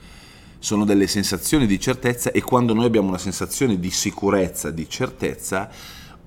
sono 0.59 0.85
delle 0.85 1.07
sensazioni 1.07 1.67
di 1.67 1.78
certezza 1.81 2.31
e 2.31 2.43
quando 2.43 2.75
noi 2.75 2.85
abbiamo 2.85 3.09
una 3.09 3.19
sensazione 3.19 3.78
di 3.78 3.90
sicurezza, 3.90 4.71
di 4.71 4.88
certezza, 4.88 5.71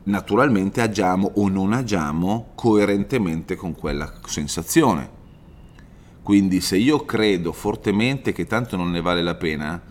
naturalmente 0.04 0.82
agiamo 0.82 1.32
o 1.36 1.48
non 1.48 1.74
agiamo 1.74 2.52
coerentemente 2.56 3.56
con 3.56 3.76
quella 3.76 4.12
sensazione. 4.26 5.20
Quindi 6.24 6.62
se 6.62 6.78
io 6.78 7.04
credo 7.04 7.52
fortemente 7.52 8.32
che 8.32 8.46
tanto 8.46 8.78
non 8.78 8.90
ne 8.92 9.02
vale 9.02 9.22
la 9.22 9.36
pena, 9.36 9.82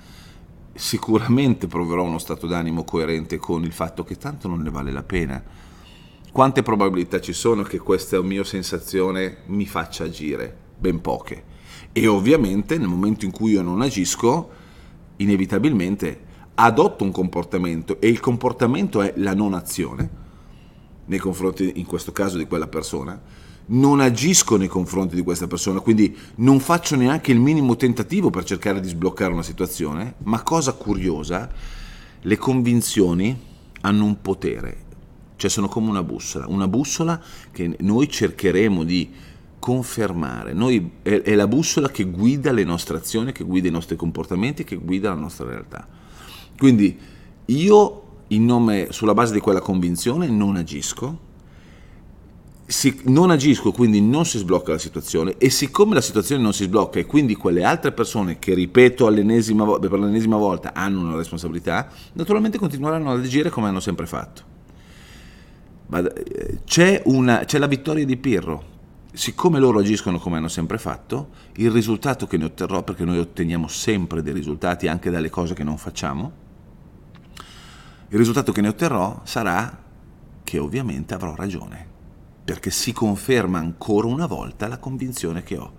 sicuramente 0.72 1.66
proverò 1.66 2.04
uno 2.04 2.18
stato 2.18 2.46
d'animo 2.46 2.84
coerente 2.84 3.36
con 3.36 3.64
il 3.64 3.72
fatto 3.72 4.04
che 4.04 4.16
tanto 4.16 4.48
non 4.48 4.60
ne 4.60 4.70
vale 4.70 4.90
la 4.90 5.02
pena 5.02 5.42
quante 6.32 6.62
probabilità 6.62 7.20
ci 7.20 7.32
sono 7.32 7.62
che 7.62 7.78
questa 7.78 8.20
mia 8.22 8.44
sensazione 8.44 9.38
mi 9.46 9.66
faccia 9.66 10.04
agire? 10.04 10.56
Ben 10.78 11.00
poche. 11.00 11.44
E 11.92 12.06
ovviamente 12.06 12.78
nel 12.78 12.88
momento 12.88 13.24
in 13.24 13.32
cui 13.32 13.52
io 13.52 13.62
non 13.62 13.80
agisco, 13.80 14.50
inevitabilmente 15.16 16.28
adotto 16.54 17.04
un 17.04 17.10
comportamento 17.10 18.00
e 18.00 18.08
il 18.08 18.20
comportamento 18.20 19.02
è 19.02 19.14
la 19.16 19.34
non 19.34 19.54
azione 19.54 20.18
nei 21.06 21.18
confronti, 21.18 21.72
in 21.74 21.86
questo 21.86 22.12
caso, 22.12 22.38
di 22.38 22.46
quella 22.46 22.68
persona, 22.68 23.20
non 23.66 24.00
agisco 24.00 24.56
nei 24.56 24.68
confronti 24.68 25.16
di 25.16 25.22
questa 25.22 25.48
persona, 25.48 25.80
quindi 25.80 26.16
non 26.36 26.60
faccio 26.60 26.94
neanche 26.94 27.32
il 27.32 27.40
minimo 27.40 27.74
tentativo 27.74 28.30
per 28.30 28.44
cercare 28.44 28.80
di 28.80 28.88
sbloccare 28.88 29.32
una 29.32 29.42
situazione, 29.42 30.14
ma 30.24 30.42
cosa 30.42 30.72
curiosa, 30.72 31.50
le 32.20 32.36
convinzioni 32.36 33.36
hanno 33.80 34.04
un 34.04 34.20
potere 34.20 34.88
cioè 35.40 35.48
sono 35.48 35.68
come 35.68 35.88
una 35.88 36.02
bussola, 36.02 36.44
una 36.48 36.68
bussola 36.68 37.18
che 37.50 37.74
noi 37.80 38.10
cercheremo 38.10 38.84
di 38.84 39.10
confermare, 39.58 40.52
noi, 40.52 40.90
è, 41.00 41.22
è 41.22 41.34
la 41.34 41.46
bussola 41.46 41.88
che 41.88 42.04
guida 42.04 42.52
le 42.52 42.62
nostre 42.62 42.98
azioni, 42.98 43.32
che 43.32 43.42
guida 43.42 43.66
i 43.66 43.70
nostri 43.70 43.96
comportamenti, 43.96 44.64
che 44.64 44.76
guida 44.76 45.08
la 45.08 45.14
nostra 45.14 45.46
realtà. 45.46 45.88
Quindi 46.58 46.94
io 47.46 48.02
nome, 48.28 48.88
sulla 48.90 49.14
base 49.14 49.32
di 49.32 49.40
quella 49.40 49.60
convinzione 49.60 50.28
non 50.28 50.56
agisco, 50.56 51.28
si, 52.66 53.00
non 53.04 53.30
agisco, 53.30 53.72
quindi 53.72 54.02
non 54.02 54.26
si 54.26 54.36
sblocca 54.36 54.72
la 54.72 54.78
situazione 54.78 55.36
e 55.38 55.48
siccome 55.48 55.94
la 55.94 56.02
situazione 56.02 56.42
non 56.42 56.52
si 56.52 56.64
sblocca 56.64 56.98
e 56.98 57.06
quindi 57.06 57.34
quelle 57.34 57.64
altre 57.64 57.92
persone 57.92 58.38
che, 58.38 58.52
ripeto 58.52 59.06
all'ennesima, 59.06 59.78
per 59.78 59.98
l'ennesima 59.98 60.36
volta, 60.36 60.74
hanno 60.74 61.00
una 61.00 61.16
responsabilità, 61.16 61.88
naturalmente 62.12 62.58
continueranno 62.58 63.10
ad 63.10 63.20
agire 63.20 63.48
come 63.48 63.68
hanno 63.68 63.80
sempre 63.80 64.04
fatto. 64.04 64.58
Eh, 65.92 66.60
c'è, 66.64 67.02
una, 67.06 67.44
c'è 67.44 67.58
la 67.58 67.66
vittoria 67.66 68.04
di 68.04 68.16
Pirro. 68.16 68.68
Siccome 69.12 69.58
loro 69.58 69.80
agiscono 69.80 70.18
come 70.18 70.36
hanno 70.36 70.48
sempre 70.48 70.78
fatto, 70.78 71.30
il 71.54 71.70
risultato 71.70 72.28
che 72.28 72.36
ne 72.36 72.44
otterrò, 72.44 72.84
perché 72.84 73.04
noi 73.04 73.18
otteniamo 73.18 73.66
sempre 73.66 74.22
dei 74.22 74.32
risultati 74.32 74.86
anche 74.86 75.10
dalle 75.10 75.30
cose 75.30 75.52
che 75.54 75.64
non 75.64 75.78
facciamo, 75.78 76.32
il 78.08 78.18
risultato 78.18 78.52
che 78.52 78.60
ne 78.60 78.68
otterrò 78.68 79.20
sarà 79.24 79.82
che 80.44 80.58
ovviamente 80.58 81.14
avrò 81.14 81.34
ragione, 81.34 81.86
perché 82.44 82.70
si 82.70 82.92
conferma 82.92 83.58
ancora 83.58 84.06
una 84.06 84.26
volta 84.26 84.68
la 84.68 84.78
convinzione 84.78 85.42
che 85.42 85.56
ho, 85.56 85.72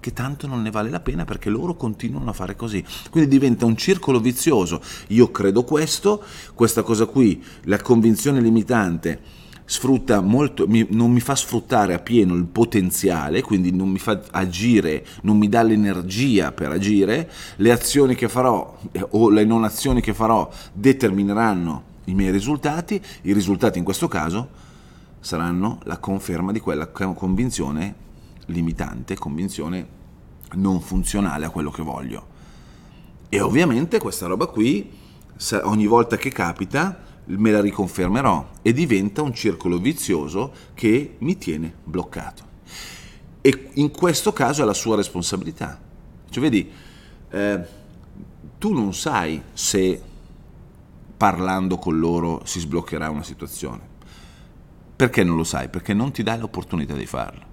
che 0.00 0.14
tanto 0.14 0.46
non 0.46 0.62
ne 0.62 0.70
vale 0.70 0.88
la 0.88 1.00
pena 1.00 1.26
perché 1.26 1.50
loro 1.50 1.76
continuano 1.76 2.30
a 2.30 2.34
fare 2.34 2.56
così. 2.56 2.82
Quindi 3.10 3.28
diventa 3.28 3.66
un 3.66 3.76
circolo 3.76 4.20
vizioso. 4.20 4.80
Io 5.08 5.30
credo 5.30 5.64
questo, 5.64 6.22
questa 6.54 6.82
cosa 6.82 7.04
qui, 7.04 7.42
la 7.64 7.80
convinzione 7.80 8.40
limitante 8.40 9.39
sfrutta 9.70 10.20
molto, 10.20 10.66
mi, 10.66 10.84
non 10.90 11.12
mi 11.12 11.20
fa 11.20 11.36
sfruttare 11.36 11.94
a 11.94 12.00
pieno 12.00 12.34
il 12.34 12.46
potenziale, 12.46 13.40
quindi 13.40 13.70
non 13.70 13.88
mi 13.88 14.00
fa 14.00 14.20
agire, 14.32 15.06
non 15.22 15.38
mi 15.38 15.48
dà 15.48 15.62
l'energia 15.62 16.50
per 16.50 16.72
agire, 16.72 17.30
le 17.54 17.70
azioni 17.70 18.16
che 18.16 18.28
farò 18.28 18.76
eh, 18.90 19.06
o 19.10 19.30
le 19.30 19.44
non 19.44 19.62
azioni 19.62 20.00
che 20.00 20.12
farò 20.12 20.50
determineranno 20.72 21.84
i 22.06 22.14
miei 22.14 22.32
risultati, 22.32 23.00
i 23.22 23.32
risultati 23.32 23.78
in 23.78 23.84
questo 23.84 24.08
caso 24.08 24.48
saranno 25.20 25.78
la 25.84 25.98
conferma 25.98 26.50
di 26.50 26.58
quella 26.58 26.88
convinzione 26.88 27.94
limitante, 28.46 29.16
convinzione 29.16 29.86
non 30.54 30.80
funzionale 30.80 31.44
a 31.44 31.50
quello 31.50 31.70
che 31.70 31.82
voglio. 31.82 32.26
E 33.28 33.40
ovviamente 33.40 34.00
questa 34.00 34.26
roba 34.26 34.46
qui, 34.46 34.90
ogni 35.62 35.86
volta 35.86 36.16
che 36.16 36.32
capita, 36.32 37.08
me 37.26 37.50
la 37.50 37.60
riconfermerò 37.60 38.50
e 38.62 38.72
diventa 38.72 39.22
un 39.22 39.34
circolo 39.34 39.78
vizioso 39.78 40.52
che 40.74 41.16
mi 41.18 41.38
tiene 41.38 41.72
bloccato. 41.84 42.48
E 43.40 43.70
in 43.74 43.90
questo 43.90 44.32
caso 44.32 44.62
è 44.62 44.64
la 44.64 44.74
sua 44.74 44.96
responsabilità. 44.96 45.80
Cioè, 46.28 46.42
vedi, 46.42 46.70
eh, 47.30 47.60
tu 48.58 48.72
non 48.72 48.92
sai 48.92 49.40
se 49.52 50.02
parlando 51.16 51.78
con 51.78 51.98
loro 51.98 52.42
si 52.44 52.60
sbloccherà 52.60 53.10
una 53.10 53.22
situazione. 53.22 53.88
Perché 54.96 55.24
non 55.24 55.36
lo 55.36 55.44
sai? 55.44 55.68
Perché 55.68 55.94
non 55.94 56.12
ti 56.12 56.22
dai 56.22 56.38
l'opportunità 56.38 56.94
di 56.94 57.06
farlo. 57.06 57.44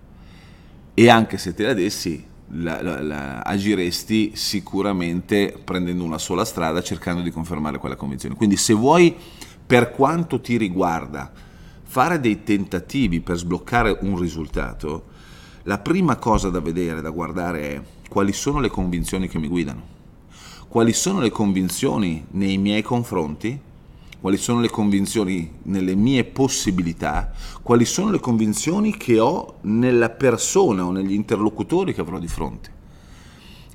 E 0.93 1.09
anche 1.09 1.37
se 1.37 1.53
te 1.53 1.63
la 1.63 1.73
dessi, 1.73 2.25
la, 2.51 2.81
la, 2.81 3.01
la, 3.01 3.41
agiresti 3.41 4.31
sicuramente 4.35 5.59
prendendo 5.63 6.03
una 6.03 6.17
sola 6.17 6.45
strada 6.45 6.81
cercando 6.81 7.21
di 7.21 7.31
confermare 7.31 7.77
quella 7.77 7.95
convinzione. 7.95 8.35
Quindi 8.35 8.57
se 8.57 8.73
vuoi 8.73 9.15
per 9.67 9.91
quanto 9.91 10.39
ti 10.39 10.55
riguarda, 10.55 11.29
fare 11.83 12.21
dei 12.21 12.43
tentativi 12.43 13.19
per 13.19 13.35
sbloccare 13.35 13.97
un 14.01 14.17
risultato, 14.17 15.15
la 15.63 15.77
prima 15.77 16.15
cosa 16.15 16.49
da 16.49 16.61
vedere, 16.61 17.01
da 17.01 17.09
guardare 17.09 17.73
è 17.73 17.81
quali 18.07 18.31
sono 18.31 18.61
le 18.61 18.69
convinzioni 18.69 19.27
che 19.27 19.37
mi 19.37 19.49
guidano, 19.49 19.95
quali 20.69 20.93
sono 20.93 21.19
le 21.19 21.31
convinzioni 21.31 22.25
nei 22.31 22.57
miei 22.57 22.81
confronti, 22.81 23.59
quali 24.21 24.37
sono 24.37 24.61
le 24.61 24.69
convinzioni 24.69 25.51
nelle 25.63 25.95
mie 25.95 26.23
possibilità, 26.23 27.33
quali 27.61 27.83
sono 27.83 28.11
le 28.11 28.21
convinzioni 28.21 28.95
che 28.95 29.19
ho 29.19 29.55
nella 29.63 30.09
persona 30.09 30.85
o 30.85 30.91
negli 30.91 31.13
interlocutori 31.13 31.93
che 31.93 32.01
avrò 32.01 32.19
di 32.19 32.27
fronte. 32.29 32.76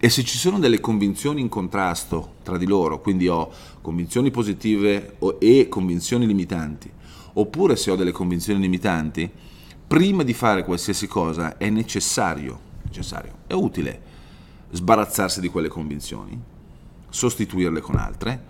E 0.05 0.09
se 0.09 0.25
ci 0.25 0.37
sono 0.37 0.59
delle 0.59 0.81
convinzioni 0.81 1.41
in 1.41 1.49
contrasto 1.49 2.35
tra 2.43 2.59
di 2.59 2.67
loro, 2.67 3.01
quindi 3.01 3.29
ho 3.29 3.53
convinzioni 3.81 4.33
positive 4.33 5.17
e 5.39 5.69
convinzioni 5.69 6.27
limitanti, 6.27 6.91
oppure 7.35 7.77
se 7.77 7.93
ho 7.93 7.95
delle 7.95 8.11
convinzioni 8.11 8.61
limitanti, 8.61 9.31
prima 9.87 10.25
di 10.25 10.33
fare 10.35 10.65
qualsiasi 10.65 11.07
cosa 11.07 11.57
è 11.57 11.71
necessario, 11.71 12.59
necessario, 12.83 13.33
è 13.47 13.53
utile 13.53 14.03
sbarazzarsi 14.73 15.41
di 15.41 15.47
quelle 15.47 15.69
convinzioni, 15.69 16.37
sostituirle 17.09 17.81
con 17.81 17.95
altre, 17.95 18.45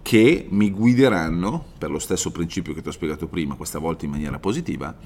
che 0.00 0.46
mi 0.48 0.70
guideranno, 0.70 1.62
per 1.76 1.90
lo 1.90 1.98
stesso 1.98 2.30
principio 2.30 2.72
che 2.72 2.80
ti 2.80 2.88
ho 2.88 2.92
spiegato 2.92 3.26
prima, 3.26 3.54
questa 3.54 3.78
volta 3.78 4.06
in 4.06 4.10
maniera 4.12 4.38
positiva, 4.38 4.96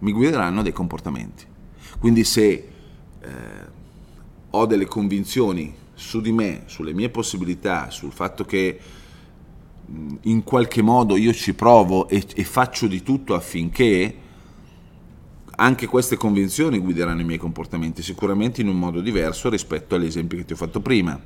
mi 0.00 0.10
guideranno 0.10 0.62
dei 0.62 0.72
comportamenti. 0.72 1.44
Quindi 2.00 2.24
se 2.24 2.68
eh, 3.20 3.82
ho 4.54 4.66
delle 4.66 4.86
convinzioni 4.86 5.74
su 5.94 6.20
di 6.20 6.32
me, 6.32 6.62
sulle 6.66 6.92
mie 6.92 7.10
possibilità, 7.10 7.90
sul 7.90 8.12
fatto 8.12 8.44
che 8.44 8.78
in 10.22 10.42
qualche 10.44 10.82
modo 10.82 11.16
io 11.16 11.32
ci 11.32 11.54
provo 11.54 12.08
e, 12.08 12.24
e, 12.34 12.44
faccio 12.44 12.86
di 12.86 13.02
tutto 13.02 13.34
affinché 13.34 14.16
anche 15.56 15.86
queste 15.86 16.16
convinzioni 16.16 16.78
guideranno 16.78 17.20
i 17.20 17.24
miei 17.24 17.38
comportamenti, 17.38 18.02
sicuramente 18.02 18.60
in 18.60 18.68
un 18.68 18.78
modo 18.78 19.00
diverso 19.00 19.50
rispetto 19.50 19.94
agli 19.94 20.06
esempi 20.06 20.36
che 20.36 20.44
ti 20.44 20.52
ho 20.52 20.56
fatto 20.56 20.80
prima. 20.80 21.20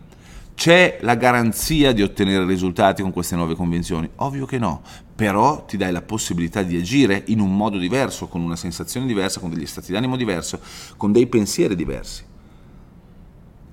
C'è 0.54 0.98
la 1.02 1.14
garanzia 1.14 1.92
di 1.92 2.02
ottenere 2.02 2.44
risultati 2.44 3.00
con 3.00 3.12
queste 3.12 3.36
nuove 3.36 3.54
convinzioni? 3.54 4.10
Ovvio 4.16 4.44
che 4.44 4.58
no, 4.58 4.82
però 5.14 5.64
ti 5.64 5.76
dai 5.76 5.92
la 5.92 6.02
possibilità 6.02 6.64
di 6.64 6.76
agire 6.76 7.22
in 7.28 7.38
un 7.38 7.56
modo 7.56 7.78
diverso, 7.78 8.26
con 8.26 8.40
una 8.40 8.56
sensazione 8.56 9.06
diversa, 9.06 9.38
con 9.38 9.50
degli 9.50 9.66
stati 9.66 9.92
d'animo 9.92 10.16
diversi, 10.16 10.58
con 10.96 11.12
dei 11.12 11.28
pensieri 11.28 11.76
diversi. 11.76 12.24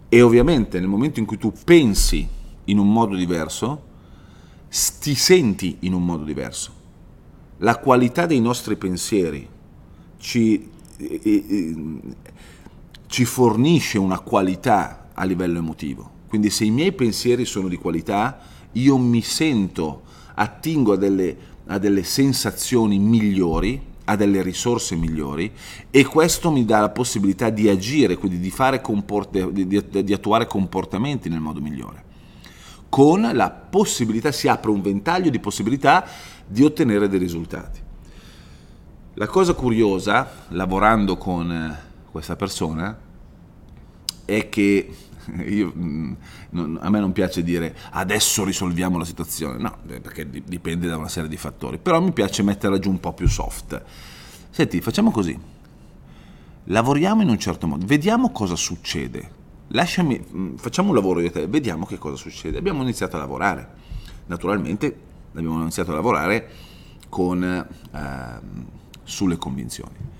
E 0.08 0.22
ovviamente 0.22 0.80
nel 0.80 0.88
momento 0.88 1.20
in 1.20 1.26
cui 1.26 1.38
tu 1.38 1.52
pensi 1.64 2.28
in 2.66 2.78
un 2.78 2.92
modo 2.92 3.16
diverso, 3.16 3.84
ti 5.00 5.16
senti 5.16 5.78
in 5.82 5.94
un 5.94 6.04
modo 6.04 6.24
diverso. 6.24 6.74
La 7.58 7.78
qualità 7.78 8.26
dei 8.26 8.42
nostri 8.42 8.76
pensieri 8.76 9.48
ci, 10.18 10.70
ci 13.08 13.26
fornisce 13.26 13.98
una 13.98 14.20
qualità 14.20 15.10
a 15.14 15.24
livello 15.24 15.58
emotivo. 15.58 16.12
Quindi 16.28 16.50
se 16.50 16.66
i 16.66 16.72
miei 16.72 16.92
pensieri 16.92 17.46
sono 17.46 17.68
di 17.68 17.78
qualità, 17.78 18.40
io 18.74 18.98
mi 18.98 19.22
sento, 19.22 20.04
attingo 20.36 20.94
a 20.94 20.98
delle, 20.98 21.38
a 21.68 21.78
delle 21.78 22.04
sensazioni 22.04 23.00
migliori 23.00 23.94
ha 24.06 24.16
delle 24.16 24.42
risorse 24.42 24.96
migliori 24.96 25.52
e 25.90 26.06
questo 26.06 26.52
mi 26.52 26.64
dà 26.66 26.80
la 26.80 26.90
possibilità 26.90 27.50
di 27.50 27.68
agire, 27.70 28.18
quindi 28.18 28.40
di, 28.40 28.54
comport- 28.82 29.50
di, 29.50 29.68
di, 29.68 30.04
di 30.04 30.14
attuare 30.14 30.48
comportamenti 30.48 31.30
nel 31.30 31.40
modo 31.40 31.60
migliore. 31.60 32.04
Con 32.90 33.30
la 33.34 33.50
possibilità, 33.50 34.32
si 34.32 34.48
apre 34.48 34.72
un 34.72 34.82
ventaglio 34.82 35.30
di 35.30 35.40
possibilità 35.40 36.06
di 36.48 36.64
ottenere 36.64 37.10
dei 37.10 37.20
risultati. 37.20 37.80
La 39.16 39.28
cosa 39.28 39.54
curiosa, 39.54 40.46
lavorando 40.50 41.18
con 41.18 41.52
eh, 41.52 41.78
questa 42.12 42.36
persona, 42.36 42.98
è 44.26 44.50
che 44.50 44.90
io, 45.46 45.72
mm, 45.76 46.14
non, 46.52 46.80
a 46.82 46.90
me 46.90 47.00
non 47.00 47.12
piace 47.12 47.44
dire 47.44 47.76
adesso 47.92 48.44
risolviamo 48.44 48.98
la 48.98 49.06
situazione, 49.06 49.58
no, 49.58 49.78
eh, 49.88 50.00
perché 50.00 50.30
dipende 50.30 50.88
da 50.88 50.98
una 50.98 51.08
serie 51.08 51.30
di 51.30 51.38
fattori, 51.38 51.78
però 51.78 52.02
mi 52.02 52.12
piace 52.12 52.44
metterla 52.44 52.80
giù 52.80 52.90
un 52.90 53.00
po' 53.00 53.14
più 53.14 53.28
soft. 53.28 53.82
Senti, 54.50 54.82
facciamo 54.82 55.12
così, 55.12 55.38
lavoriamo 56.66 57.22
in 57.22 57.30
un 57.30 57.40
certo 57.40 57.68
modo, 57.68 57.86
vediamo 57.86 58.32
cosa 58.32 58.56
succede. 58.56 59.44
Lasciami, 59.70 60.24
mm, 60.34 60.56
facciamo 60.56 60.90
un 60.90 60.96
lavoro 60.96 61.20
io 61.20 61.28
e 61.28 61.32
te, 61.32 61.48
vediamo 61.48 61.86
che 61.86 61.98
cosa 61.98 62.16
succede. 62.16 62.58
Abbiamo 62.58 62.82
iniziato 62.84 63.16
a 63.16 63.20
lavorare, 63.20 63.68
naturalmente 64.28 65.00
abbiamo 65.34 65.62
iniziato 65.62 65.92
a 65.92 65.96
lavorare 65.96 66.50
con, 67.10 67.44
eh, 67.44 68.40
sulle 69.04 69.38
convinzioni. 69.38 70.14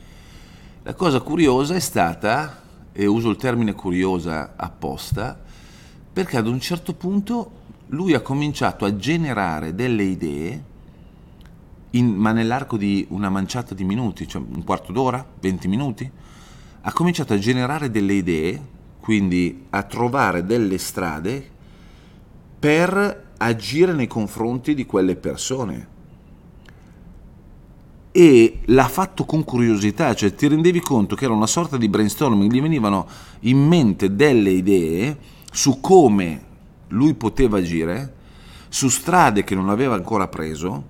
La 0.84 0.94
cosa 0.94 1.20
curiosa 1.22 1.76
è 1.76 1.80
stata 1.80 2.64
e 2.98 3.06
uso 3.08 3.30
il 3.30 3.36
termine 3.36 3.74
curiosa 3.74 4.54
apposta, 4.56 5.38
perché 6.14 6.38
ad 6.38 6.48
un 6.48 6.62
certo 6.62 6.94
punto 6.94 7.64
lui 7.88 8.14
ha 8.14 8.22
cominciato 8.22 8.86
a 8.86 8.96
generare 8.96 9.76
delle 9.76 10.04
idee, 10.04 10.64
in, 11.92 12.14
ma 12.16 12.32
nell'arco 12.32 12.78
di 12.78 13.06
una 13.10 13.30
manciata 13.30 13.76
di 13.76 13.84
minuti, 13.84 14.26
cioè 14.26 14.42
un 14.42 14.64
quarto 14.64 14.94
d'ora, 14.94 15.26
20 15.42 15.68
minuti, 15.68 16.10
ha 16.82 16.94
cominciato 16.94 17.34
a 17.34 17.38
generare 17.38 17.92
delle 17.92 18.14
idee, 18.14 18.62
quindi 19.02 19.66
a 19.72 19.84
trovare 19.84 20.46
delle 20.46 20.78
strade 20.78 21.52
per 22.58 23.26
agire 23.38 23.92
nei 23.92 24.08
confronti 24.08 24.74
di 24.74 24.86
quelle 24.86 25.18
persone 25.18 25.94
e 28.18 28.60
l'ha 28.68 28.88
fatto 28.88 29.26
con 29.26 29.44
curiosità, 29.44 30.16
cioè 30.16 30.34
ti 30.34 30.48
rendevi 30.48 30.80
conto 30.80 31.18
che 31.18 31.26
era 31.26 31.34
una 31.34 31.48
sorta 31.48 31.76
di 31.76 31.90
brainstorming, 31.90 32.50
gli 32.50 32.62
venivano 32.62 33.06
in 33.42 33.58
mente 33.58 34.16
delle 34.16 34.52
idee 34.52 35.18
su 35.52 35.82
come 35.82 36.42
lui 36.88 37.14
poteva 37.16 37.58
agire, 37.58 38.14
su 38.70 38.88
strade 38.88 39.44
che 39.44 39.54
non 39.54 39.68
aveva 39.68 39.96
ancora 39.96 40.30
preso, 40.30 40.82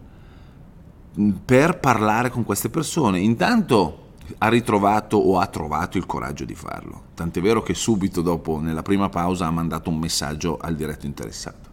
per 1.43 1.79
parlare 1.79 2.29
con 2.29 2.43
queste 2.43 2.69
persone. 2.69 3.19
Intanto 3.21 4.09
ha 4.37 4.47
ritrovato 4.47 5.17
o 5.17 5.39
ha 5.39 5.47
trovato 5.47 5.97
il 5.97 6.05
coraggio 6.05 6.45
di 6.45 6.53
farlo, 6.53 7.05
tant'è 7.15 7.41
vero 7.41 7.63
che 7.63 7.73
subito 7.73 8.21
dopo, 8.21 8.59
nella 8.59 8.83
prima 8.83 9.09
pausa, 9.09 9.47
ha 9.47 9.51
mandato 9.51 9.89
un 9.89 9.97
messaggio 9.97 10.59
al 10.61 10.75
diretto 10.75 11.07
interessato. 11.07 11.64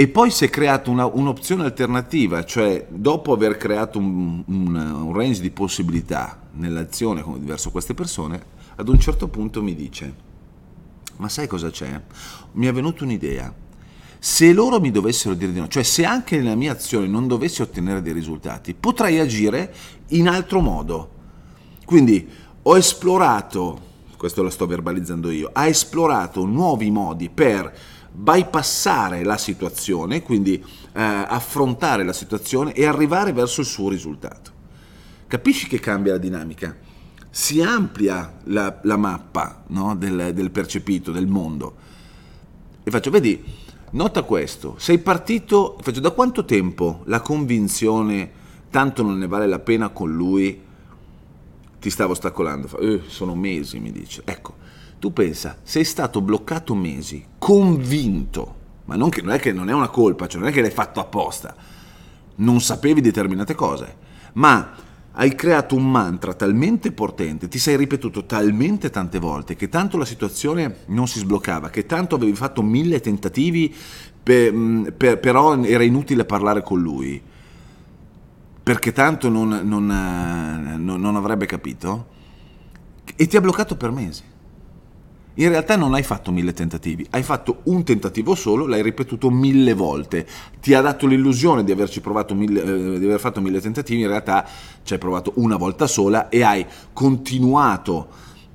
E 0.00 0.08
poi 0.08 0.30
si 0.30 0.46
è 0.46 0.48
creata 0.48 0.90
un'opzione 0.90 1.62
alternativa, 1.62 2.42
cioè 2.46 2.86
dopo 2.88 3.34
aver 3.34 3.58
creato 3.58 3.98
un, 3.98 4.42
un, 4.46 4.74
un 4.74 5.12
range 5.12 5.42
di 5.42 5.50
possibilità 5.50 6.40
nell'azione 6.52 7.22
verso 7.40 7.70
queste 7.70 7.92
persone, 7.92 8.42
ad 8.76 8.88
un 8.88 8.98
certo 8.98 9.28
punto 9.28 9.62
mi 9.62 9.74
dice, 9.74 10.14
ma 11.16 11.28
sai 11.28 11.46
cosa 11.46 11.68
c'è? 11.68 12.00
Mi 12.52 12.64
è 12.64 12.72
venuta 12.72 13.04
un'idea. 13.04 13.54
Se 14.18 14.54
loro 14.54 14.80
mi 14.80 14.90
dovessero 14.90 15.34
dire 15.34 15.52
di 15.52 15.60
no, 15.60 15.68
cioè 15.68 15.82
se 15.82 16.06
anche 16.06 16.38
nella 16.38 16.54
mia 16.54 16.72
azione 16.72 17.06
non 17.06 17.28
dovessi 17.28 17.60
ottenere 17.60 18.00
dei 18.00 18.14
risultati, 18.14 18.72
potrei 18.72 19.18
agire 19.18 19.70
in 20.08 20.28
altro 20.28 20.60
modo. 20.60 21.10
Quindi 21.84 22.26
ho 22.62 22.74
esplorato, 22.74 23.80
questo 24.16 24.42
lo 24.42 24.48
sto 24.48 24.64
verbalizzando 24.66 25.30
io, 25.30 25.50
ha 25.52 25.66
esplorato 25.66 26.46
nuovi 26.46 26.90
modi 26.90 27.28
per 27.28 27.98
bypassare 28.20 29.24
la 29.24 29.38
situazione, 29.38 30.22
quindi 30.22 30.54
eh, 30.54 31.02
affrontare 31.02 32.04
la 32.04 32.12
situazione 32.12 32.72
e 32.74 32.84
arrivare 32.84 33.32
verso 33.32 33.62
il 33.62 33.66
suo 33.66 33.88
risultato. 33.88 34.50
Capisci 35.26 35.68
che 35.68 35.80
cambia 35.80 36.12
la 36.12 36.18
dinamica? 36.18 36.76
Si 37.30 37.62
amplia 37.62 38.38
la, 38.44 38.78
la 38.82 38.96
mappa 38.96 39.64
no? 39.68 39.96
del, 39.96 40.32
del 40.34 40.50
percepito, 40.50 41.12
del 41.12 41.28
mondo. 41.28 41.76
E 42.82 42.90
faccio, 42.90 43.10
vedi, 43.10 43.42
nota 43.92 44.22
questo, 44.22 44.74
sei 44.78 44.98
partito, 44.98 45.78
faccio, 45.80 46.00
da 46.00 46.10
quanto 46.10 46.44
tempo 46.44 47.02
la 47.04 47.20
convinzione 47.20 48.38
tanto 48.70 49.02
non 49.02 49.18
ne 49.18 49.26
vale 49.26 49.46
la 49.46 49.58
pena 49.60 49.88
con 49.88 50.12
lui 50.12 50.68
ti 51.80 51.88
stavo 51.88 52.12
ostacolando? 52.12 52.78
Eh, 52.78 53.02
sono 53.06 53.34
mesi, 53.34 53.78
mi 53.78 53.90
dice. 53.90 54.22
Ecco, 54.26 54.56
tu 55.00 55.14
pensa, 55.14 55.56
sei 55.62 55.82
stato 55.82 56.20
bloccato 56.20 56.74
mesi, 56.74 57.24
convinto, 57.38 58.56
ma 58.84 58.96
non, 58.96 59.08
che, 59.08 59.22
non 59.22 59.32
è 59.32 59.38
che 59.38 59.50
non 59.50 59.70
è 59.70 59.72
una 59.72 59.88
colpa, 59.88 60.26
cioè 60.26 60.40
non 60.40 60.50
è 60.50 60.52
che 60.52 60.60
l'hai 60.60 60.70
fatto 60.70 61.00
apposta, 61.00 61.56
non 62.36 62.60
sapevi 62.60 63.00
determinate 63.00 63.54
cose, 63.54 63.96
ma 64.34 64.74
hai 65.12 65.34
creato 65.34 65.74
un 65.74 65.90
mantra 65.90 66.34
talmente 66.34 66.92
potente, 66.92 67.48
ti 67.48 67.58
sei 67.58 67.78
ripetuto 67.78 68.26
talmente 68.26 68.90
tante 68.90 69.18
volte 69.18 69.56
che 69.56 69.70
tanto 69.70 69.96
la 69.96 70.04
situazione 70.04 70.80
non 70.88 71.08
si 71.08 71.18
sbloccava, 71.18 71.70
che 71.70 71.86
tanto 71.86 72.16
avevi 72.16 72.34
fatto 72.34 72.60
mille 72.62 73.00
tentativi, 73.00 73.74
per, 74.22 74.52
mm, 74.52 74.86
per, 74.98 75.18
però 75.18 75.58
era 75.62 75.82
inutile 75.82 76.26
parlare 76.26 76.62
con 76.62 76.78
lui, 76.78 77.20
perché 78.62 78.92
tanto 78.92 79.30
non, 79.30 79.62
non, 79.64 79.90
eh, 79.90 80.76
non, 80.76 81.00
non 81.00 81.16
avrebbe 81.16 81.46
capito, 81.46 82.06
e 83.16 83.26
ti 83.26 83.38
ha 83.38 83.40
bloccato 83.40 83.76
per 83.76 83.92
mesi. 83.92 84.28
In 85.34 85.48
realtà 85.48 85.76
non 85.76 85.94
hai 85.94 86.02
fatto 86.02 86.32
mille 86.32 86.52
tentativi, 86.52 87.06
hai 87.10 87.22
fatto 87.22 87.60
un 87.64 87.84
tentativo 87.84 88.34
solo, 88.34 88.66
l'hai 88.66 88.82
ripetuto 88.82 89.30
mille 89.30 89.74
volte, 89.74 90.26
ti 90.60 90.74
ha 90.74 90.80
dato 90.80 91.06
l'illusione 91.06 91.62
di, 91.62 91.74
mille, 92.34 92.62
eh, 92.62 92.98
di 92.98 93.04
aver 93.04 93.20
fatto 93.20 93.40
mille 93.40 93.60
tentativi, 93.60 94.02
in 94.02 94.08
realtà 94.08 94.46
ci 94.82 94.92
hai 94.92 94.98
provato 94.98 95.32
una 95.36 95.56
volta 95.56 95.86
sola 95.86 96.28
e 96.28 96.42
hai 96.42 96.66
continuato 96.92 98.08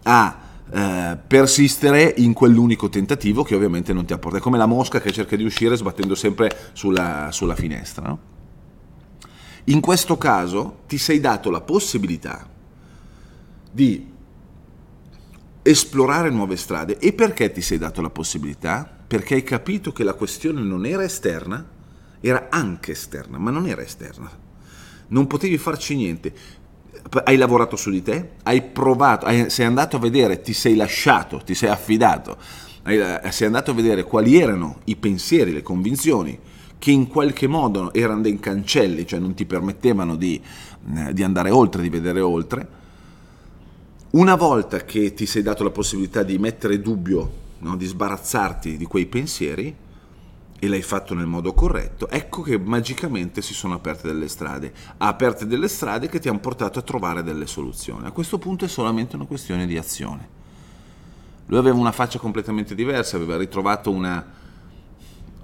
a 0.04 0.40
eh, 0.70 1.18
persistere 1.26 2.14
in 2.18 2.34
quell'unico 2.34 2.90
tentativo 2.90 3.44
che 3.44 3.56
ovviamente 3.56 3.94
non 3.94 4.06
ti 4.06 4.14
ha 4.14 4.18
portato. 4.18 4.42
È 4.42 4.44
come 4.44 4.58
la 4.58 4.66
mosca 4.66 5.00
che 5.00 5.12
cerca 5.12 5.36
di 5.36 5.44
uscire 5.44 5.78
sbattendo 5.78 6.14
sempre 6.14 6.72
sulla, 6.74 7.30
sulla 7.32 7.56
finestra. 7.56 8.08
No? 8.08 8.20
In 9.66 9.80
questo 9.80 10.18
caso 10.18 10.80
ti 10.88 10.98
sei 10.98 11.20
dato 11.20 11.50
la 11.50 11.62
possibilità 11.62 12.48
di 13.72 14.14
esplorare 15.68 16.30
nuove 16.30 16.58
strade. 16.58 17.00
E 17.00 17.12
perché 17.12 17.52
ti 17.52 17.62
sei 17.62 17.80
dato 17.80 18.00
la 18.00 18.12
possibilità? 18.12 18.88
Perché 19.08 19.34
hai 19.34 19.44
capito 19.44 19.92
che 19.92 20.04
la 20.04 20.14
questione 20.14 20.62
non 20.62 20.86
era 20.86 21.04
esterna, 21.04 21.68
era 22.22 22.48
anche 22.50 22.92
esterna, 22.92 23.40
ma 23.40 23.50
non 23.50 23.66
era 23.66 23.82
esterna. 23.82 24.30
Non 25.08 25.26
potevi 25.26 25.58
farci 25.58 25.96
niente. 25.96 26.34
Hai 27.24 27.36
lavorato 27.36 27.76
su 27.76 27.90
di 27.90 28.04
te, 28.04 28.34
hai 28.44 28.62
provato, 28.62 29.26
hai, 29.26 29.50
sei 29.50 29.66
andato 29.66 29.96
a 29.96 30.00
vedere, 30.00 30.42
ti 30.42 30.54
sei 30.54 30.76
lasciato, 30.76 31.42
ti 31.44 31.56
sei 31.56 31.70
affidato, 31.70 32.38
hai, 32.84 32.98
eh, 32.98 33.32
sei 33.32 33.48
andato 33.48 33.72
a 33.72 33.74
vedere 33.74 34.04
quali 34.04 34.40
erano 34.40 34.80
i 34.86 34.96
pensieri, 34.96 35.52
le 35.52 35.62
convinzioni 35.64 36.38
che 36.78 36.92
in 36.92 37.08
qualche 37.08 37.48
modo 37.48 37.94
erano 37.94 38.22
dei 38.22 38.40
cancelli, 38.40 39.06
cioè 39.08 39.20
non 39.20 39.34
ti 39.34 39.46
permettevano 39.46 40.16
di, 40.16 40.40
eh, 40.96 41.14
di 41.14 41.24
andare 41.24 41.50
oltre, 41.50 41.82
di 41.82 41.90
vedere 41.90 42.22
oltre 42.22 42.84
una 44.12 44.36
volta 44.36 44.80
che 44.86 45.14
ti 45.14 45.26
sei 45.26 45.42
dato 45.42 45.64
la 45.64 45.72
possibilità 45.72 46.24
di 46.24 46.38
mettere 46.38 46.80
dubbio, 46.80 47.32
no, 47.60 47.76
di 47.76 47.86
sbarazzarti 47.86 48.78
di 48.78 48.86
quei 48.86 49.06
pensieri, 49.06 49.76
e 50.58 50.68
l'hai 50.68 50.82
fatto 50.82 51.14
nel 51.14 51.26
modo 51.26 51.54
corretto, 51.54 52.10
ecco 52.10 52.42
che 52.42 52.58
magicamente 52.58 53.42
si 53.42 53.54
sono 53.54 53.76
aperte 53.76 54.08
delle 54.08 54.28
strade, 54.28 54.74
aperte 54.98 55.46
delle 55.46 55.68
strade 55.68 56.08
che 56.08 56.20
ti 56.20 56.30
hanno 56.30 56.40
portato 56.40 56.80
a 56.80 56.82
trovare 56.82 57.24
delle 57.24 57.46
soluzioni. 57.46 58.08
A 58.08 58.12
questo 58.12 58.38
punto 58.38 58.66
è 58.66 58.68
solamente 58.68 59.16
una 59.16 59.26
questione 59.26 59.66
di 59.66 59.78
azione. 59.78 60.28
Lui 61.48 61.60
aveva 61.60 61.78
una 61.78 61.92
faccia 61.92 62.20
completamente 62.20 62.74
diversa, 62.74 63.18
aveva 63.18 63.38
ritrovato 63.38 63.92
una, 63.92 64.26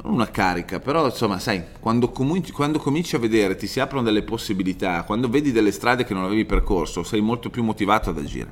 una 0.04 0.30
carica, 0.30 0.80
però 0.80 1.06
insomma, 1.06 1.40
sai, 1.40 1.64
quando 1.80 2.10
cominci, 2.10 2.52
quando 2.52 2.80
cominci, 2.80 3.16
a 3.16 3.20
vedere, 3.20 3.56
ti 3.56 3.68
si 3.68 3.80
aprono 3.80 4.04
delle 4.04 4.24
possibilità, 4.24 5.04
quando 5.04 5.30
vedi 5.30 5.52
delle 5.52 5.72
strade 5.72 6.04
che 6.04 6.14
non 6.14 6.24
avevi 6.24 6.46
percorso, 6.46 7.04
sei 7.04 7.22
molto 7.22 7.50
più 7.50 7.64
motivato 7.64 8.10
ad 8.10 8.18
agire. 8.18 8.52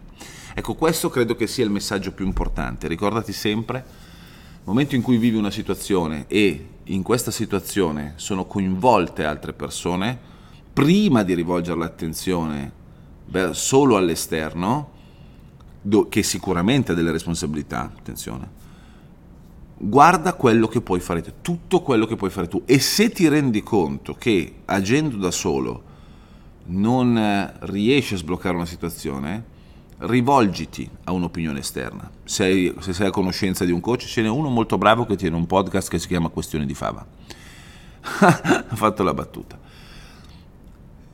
Ecco, 0.53 0.75
questo 0.75 1.09
credo 1.09 1.35
che 1.35 1.47
sia 1.47 1.63
il 1.63 1.71
messaggio 1.71 2.11
più 2.11 2.25
importante. 2.25 2.87
Ricordati 2.87 3.33
sempre, 3.33 3.77
nel 3.79 4.61
momento 4.63 4.95
in 4.95 5.01
cui 5.01 5.17
vivi 5.17 5.37
una 5.37 5.51
situazione 5.51 6.25
e 6.27 6.67
in 6.83 7.01
questa 7.01 7.31
situazione 7.31 8.13
sono 8.17 8.45
coinvolte 8.45 9.23
altre 9.23 9.53
persone, 9.53 10.17
prima 10.71 11.23
di 11.23 11.33
rivolgere 11.33 11.79
l'attenzione 11.79 12.71
solo 13.51 13.95
all'esterno, 13.95 14.91
che 16.09 16.23
sicuramente 16.23 16.91
ha 16.91 16.95
delle 16.95 17.11
responsabilità, 17.11 17.91
attenzione, 17.95 18.49
guarda 19.81 20.33
quello 20.33 20.67
che 20.67 20.81
puoi 20.81 20.99
fare 20.99 21.21
tu, 21.21 21.31
tutto 21.41 21.81
quello 21.81 22.05
che 22.05 22.17
puoi 22.17 22.29
fare 22.29 22.49
tu 22.49 22.63
e 22.65 22.79
se 22.79 23.09
ti 23.09 23.29
rendi 23.29 23.63
conto 23.63 24.13
che 24.13 24.55
agendo 24.65 25.15
da 25.15 25.31
solo 25.31 25.83
non 26.65 27.17
eh, 27.17 27.53
riesci 27.61 28.13
a 28.13 28.17
sbloccare 28.17 28.55
una 28.55 28.65
situazione, 28.65 29.43
rivolgiti 29.99 30.89
a 31.05 31.11
un'opinione 31.11 31.59
esterna. 31.59 32.09
Sei, 32.23 32.73
se 32.79 32.93
sei 32.93 33.07
a 33.07 33.11
conoscenza 33.11 33.65
di 33.65 33.71
un 33.71 33.79
coach, 33.79 34.05
ce 34.05 34.21
n'è 34.21 34.29
uno 34.29 34.49
molto 34.49 34.77
bravo 34.77 35.05
che 35.05 35.15
tiene 35.15 35.35
un 35.35 35.47
podcast 35.47 35.89
che 35.89 35.97
si 35.97 36.07
chiama 36.07 36.29
Questione 36.29 36.65
di 36.65 36.73
Fava. 36.73 37.05
ha 38.19 38.75
fatto 38.75 39.03
la 39.03 39.13
battuta. 39.13 39.59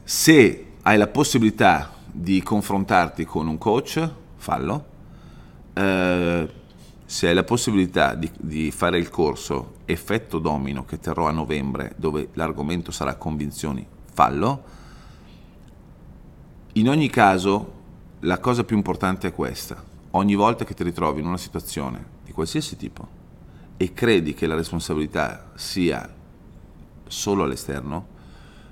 Se 0.04 0.66
hai 0.82 0.98
la 0.98 1.08
possibilità 1.08 1.92
di 2.12 2.42
confrontarti 2.44 3.26
con 3.26 3.48
un 3.48 3.58
coach, 3.58 4.10
fallo. 4.36 4.86
Eh, 5.74 6.55
se 7.06 7.28
hai 7.28 7.36
la 7.36 7.44
possibilità 7.44 8.16
di, 8.16 8.30
di, 8.40 8.72
fare 8.72 8.98
il 8.98 9.10
corso 9.10 9.76
effetto 9.86 10.40
domino 10.40 10.86
che 10.86 11.00
terrò 11.00 11.28
a 11.28 11.32
novembre 11.32 11.94
dove 11.98 12.30
l'argomento 12.34 12.92
sarà 12.92 13.16
convinzioni, 13.16 13.86
fallo. 14.12 14.64
In 16.74 16.90
ogni 16.90 17.10
caso 17.10 17.74
la 18.22 18.40
cosa 18.40 18.64
più 18.64 18.76
importante 18.76 19.28
è 19.28 19.34
questa. 19.34 19.82
Ogni 20.12 20.36
volta 20.36 20.66
che 20.66 20.74
ti 20.74 20.84
ritrovi 20.84 21.20
in 21.22 21.28
una 21.28 21.38
situazione 21.38 22.14
di 22.24 22.32
qualsiasi 22.32 22.76
tipo 22.76 23.08
e 23.78 23.94
credi 23.94 24.34
che 24.34 24.48
la 24.48 24.56
responsabilità 24.56 25.52
sia 25.54 26.12
solo 27.08 27.44
all'esterno, 27.44 28.08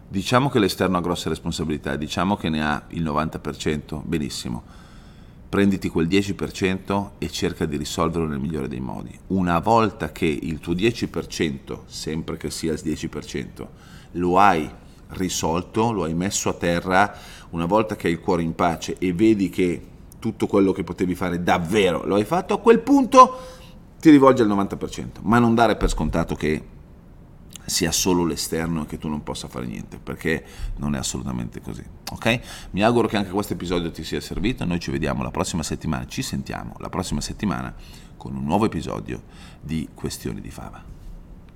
diciamo 0.08 0.50
che 0.50 0.58
l'esterno 0.58 0.98
ha 0.98 1.02
grosse 1.02 1.30
responsabilità, 1.30 1.96
diciamo 1.98 2.36
che 2.36 2.50
ne 2.50 2.65
ha 2.65 2.84
il 2.89 3.04
90%, 3.04 4.02
benissimo 4.04 4.82
prenditi 5.54 5.88
quel 5.88 6.08
10% 6.08 7.10
e 7.20 7.30
cerca 7.30 7.68
di 7.68 7.78
risolverlo 7.78 8.26
nel 8.26 8.39
migliore 8.39 8.68
dei 8.68 8.80
modi. 8.80 9.16
Una 9.28 9.60
volta 9.60 10.12
che 10.12 10.26
il 10.26 10.58
tuo 10.58 10.74
10%, 10.74 11.82
sempre 11.86 12.38
che 12.38 12.50
sia 12.50 12.74
il 12.74 12.82
10%, 12.84 13.68
lo 14.13 14.39
hai 14.39 14.68
risolto, 15.10 15.92
lo 15.92 16.06
hai 16.06 16.16
messo 16.16 16.50
a 16.50 16.54
terra, 16.54 17.16
una 17.52 17.68
volta 17.68 17.96
che 17.96 18.08
hai 18.08 18.13
il 18.13 18.20
cuore 18.20 18.42
in 18.42 18.56
pace 18.56 18.96
e 18.98 19.13
vedi 19.13 19.50
che 19.50 19.80
tutto 20.18 20.48
quello 20.48 20.72
che 20.72 20.84
potevi 20.84 21.13
fare 21.13 21.44
davvero 21.44 22.04
lo 22.04 22.16
hai 22.16 22.26
fatto, 22.26 22.56
a 22.56 22.60
quel 22.60 22.80
punto 22.80 23.38
ti 24.00 24.10
rivolgi 24.10 24.42
al 24.42 24.48
90%, 24.48 25.20
ma 25.22 25.38
non 25.38 25.54
dare 25.54 25.76
per 25.76 25.92
scontato 25.92 26.34
che 26.34 26.63
sia 27.65 27.91
solo 27.91 28.26
l'esterno 28.26 28.84
e 28.84 28.86
che 28.86 28.97
tu 28.97 29.08
non 29.08 29.23
possa 29.23 29.47
fare 29.47 29.65
niente, 29.65 29.97
perché 29.97 30.43
non 30.78 30.95
è 30.95 30.97
assolutamente 30.97 31.62
così. 31.62 31.84
Ok? 32.12 32.41
Mi 32.71 32.84
auguro 32.84 33.08
che 33.08 33.17
anche 33.17 33.32
questo 33.32 33.54
episodio 33.54 33.91
ti 33.91 34.04
sia 34.04 34.19
servito. 34.21 34.65
Noi 34.65 34.80
ci 34.80 34.91
vediamo 34.91 35.23
la 35.23 35.32
prossima 35.32 35.63
settimana, 35.63 36.06
ci 36.08 36.21
sentiamo 36.21 36.76
la 36.80 36.89
prossima 36.89 37.21
settimana 37.21 37.73
con 38.17 38.36
un 38.36 38.43
nuovo 38.43 38.65
episodio 38.65 39.21
di 39.60 39.89
Questioni 39.93 40.41
di 40.41 40.49
Fava. 40.49 41.03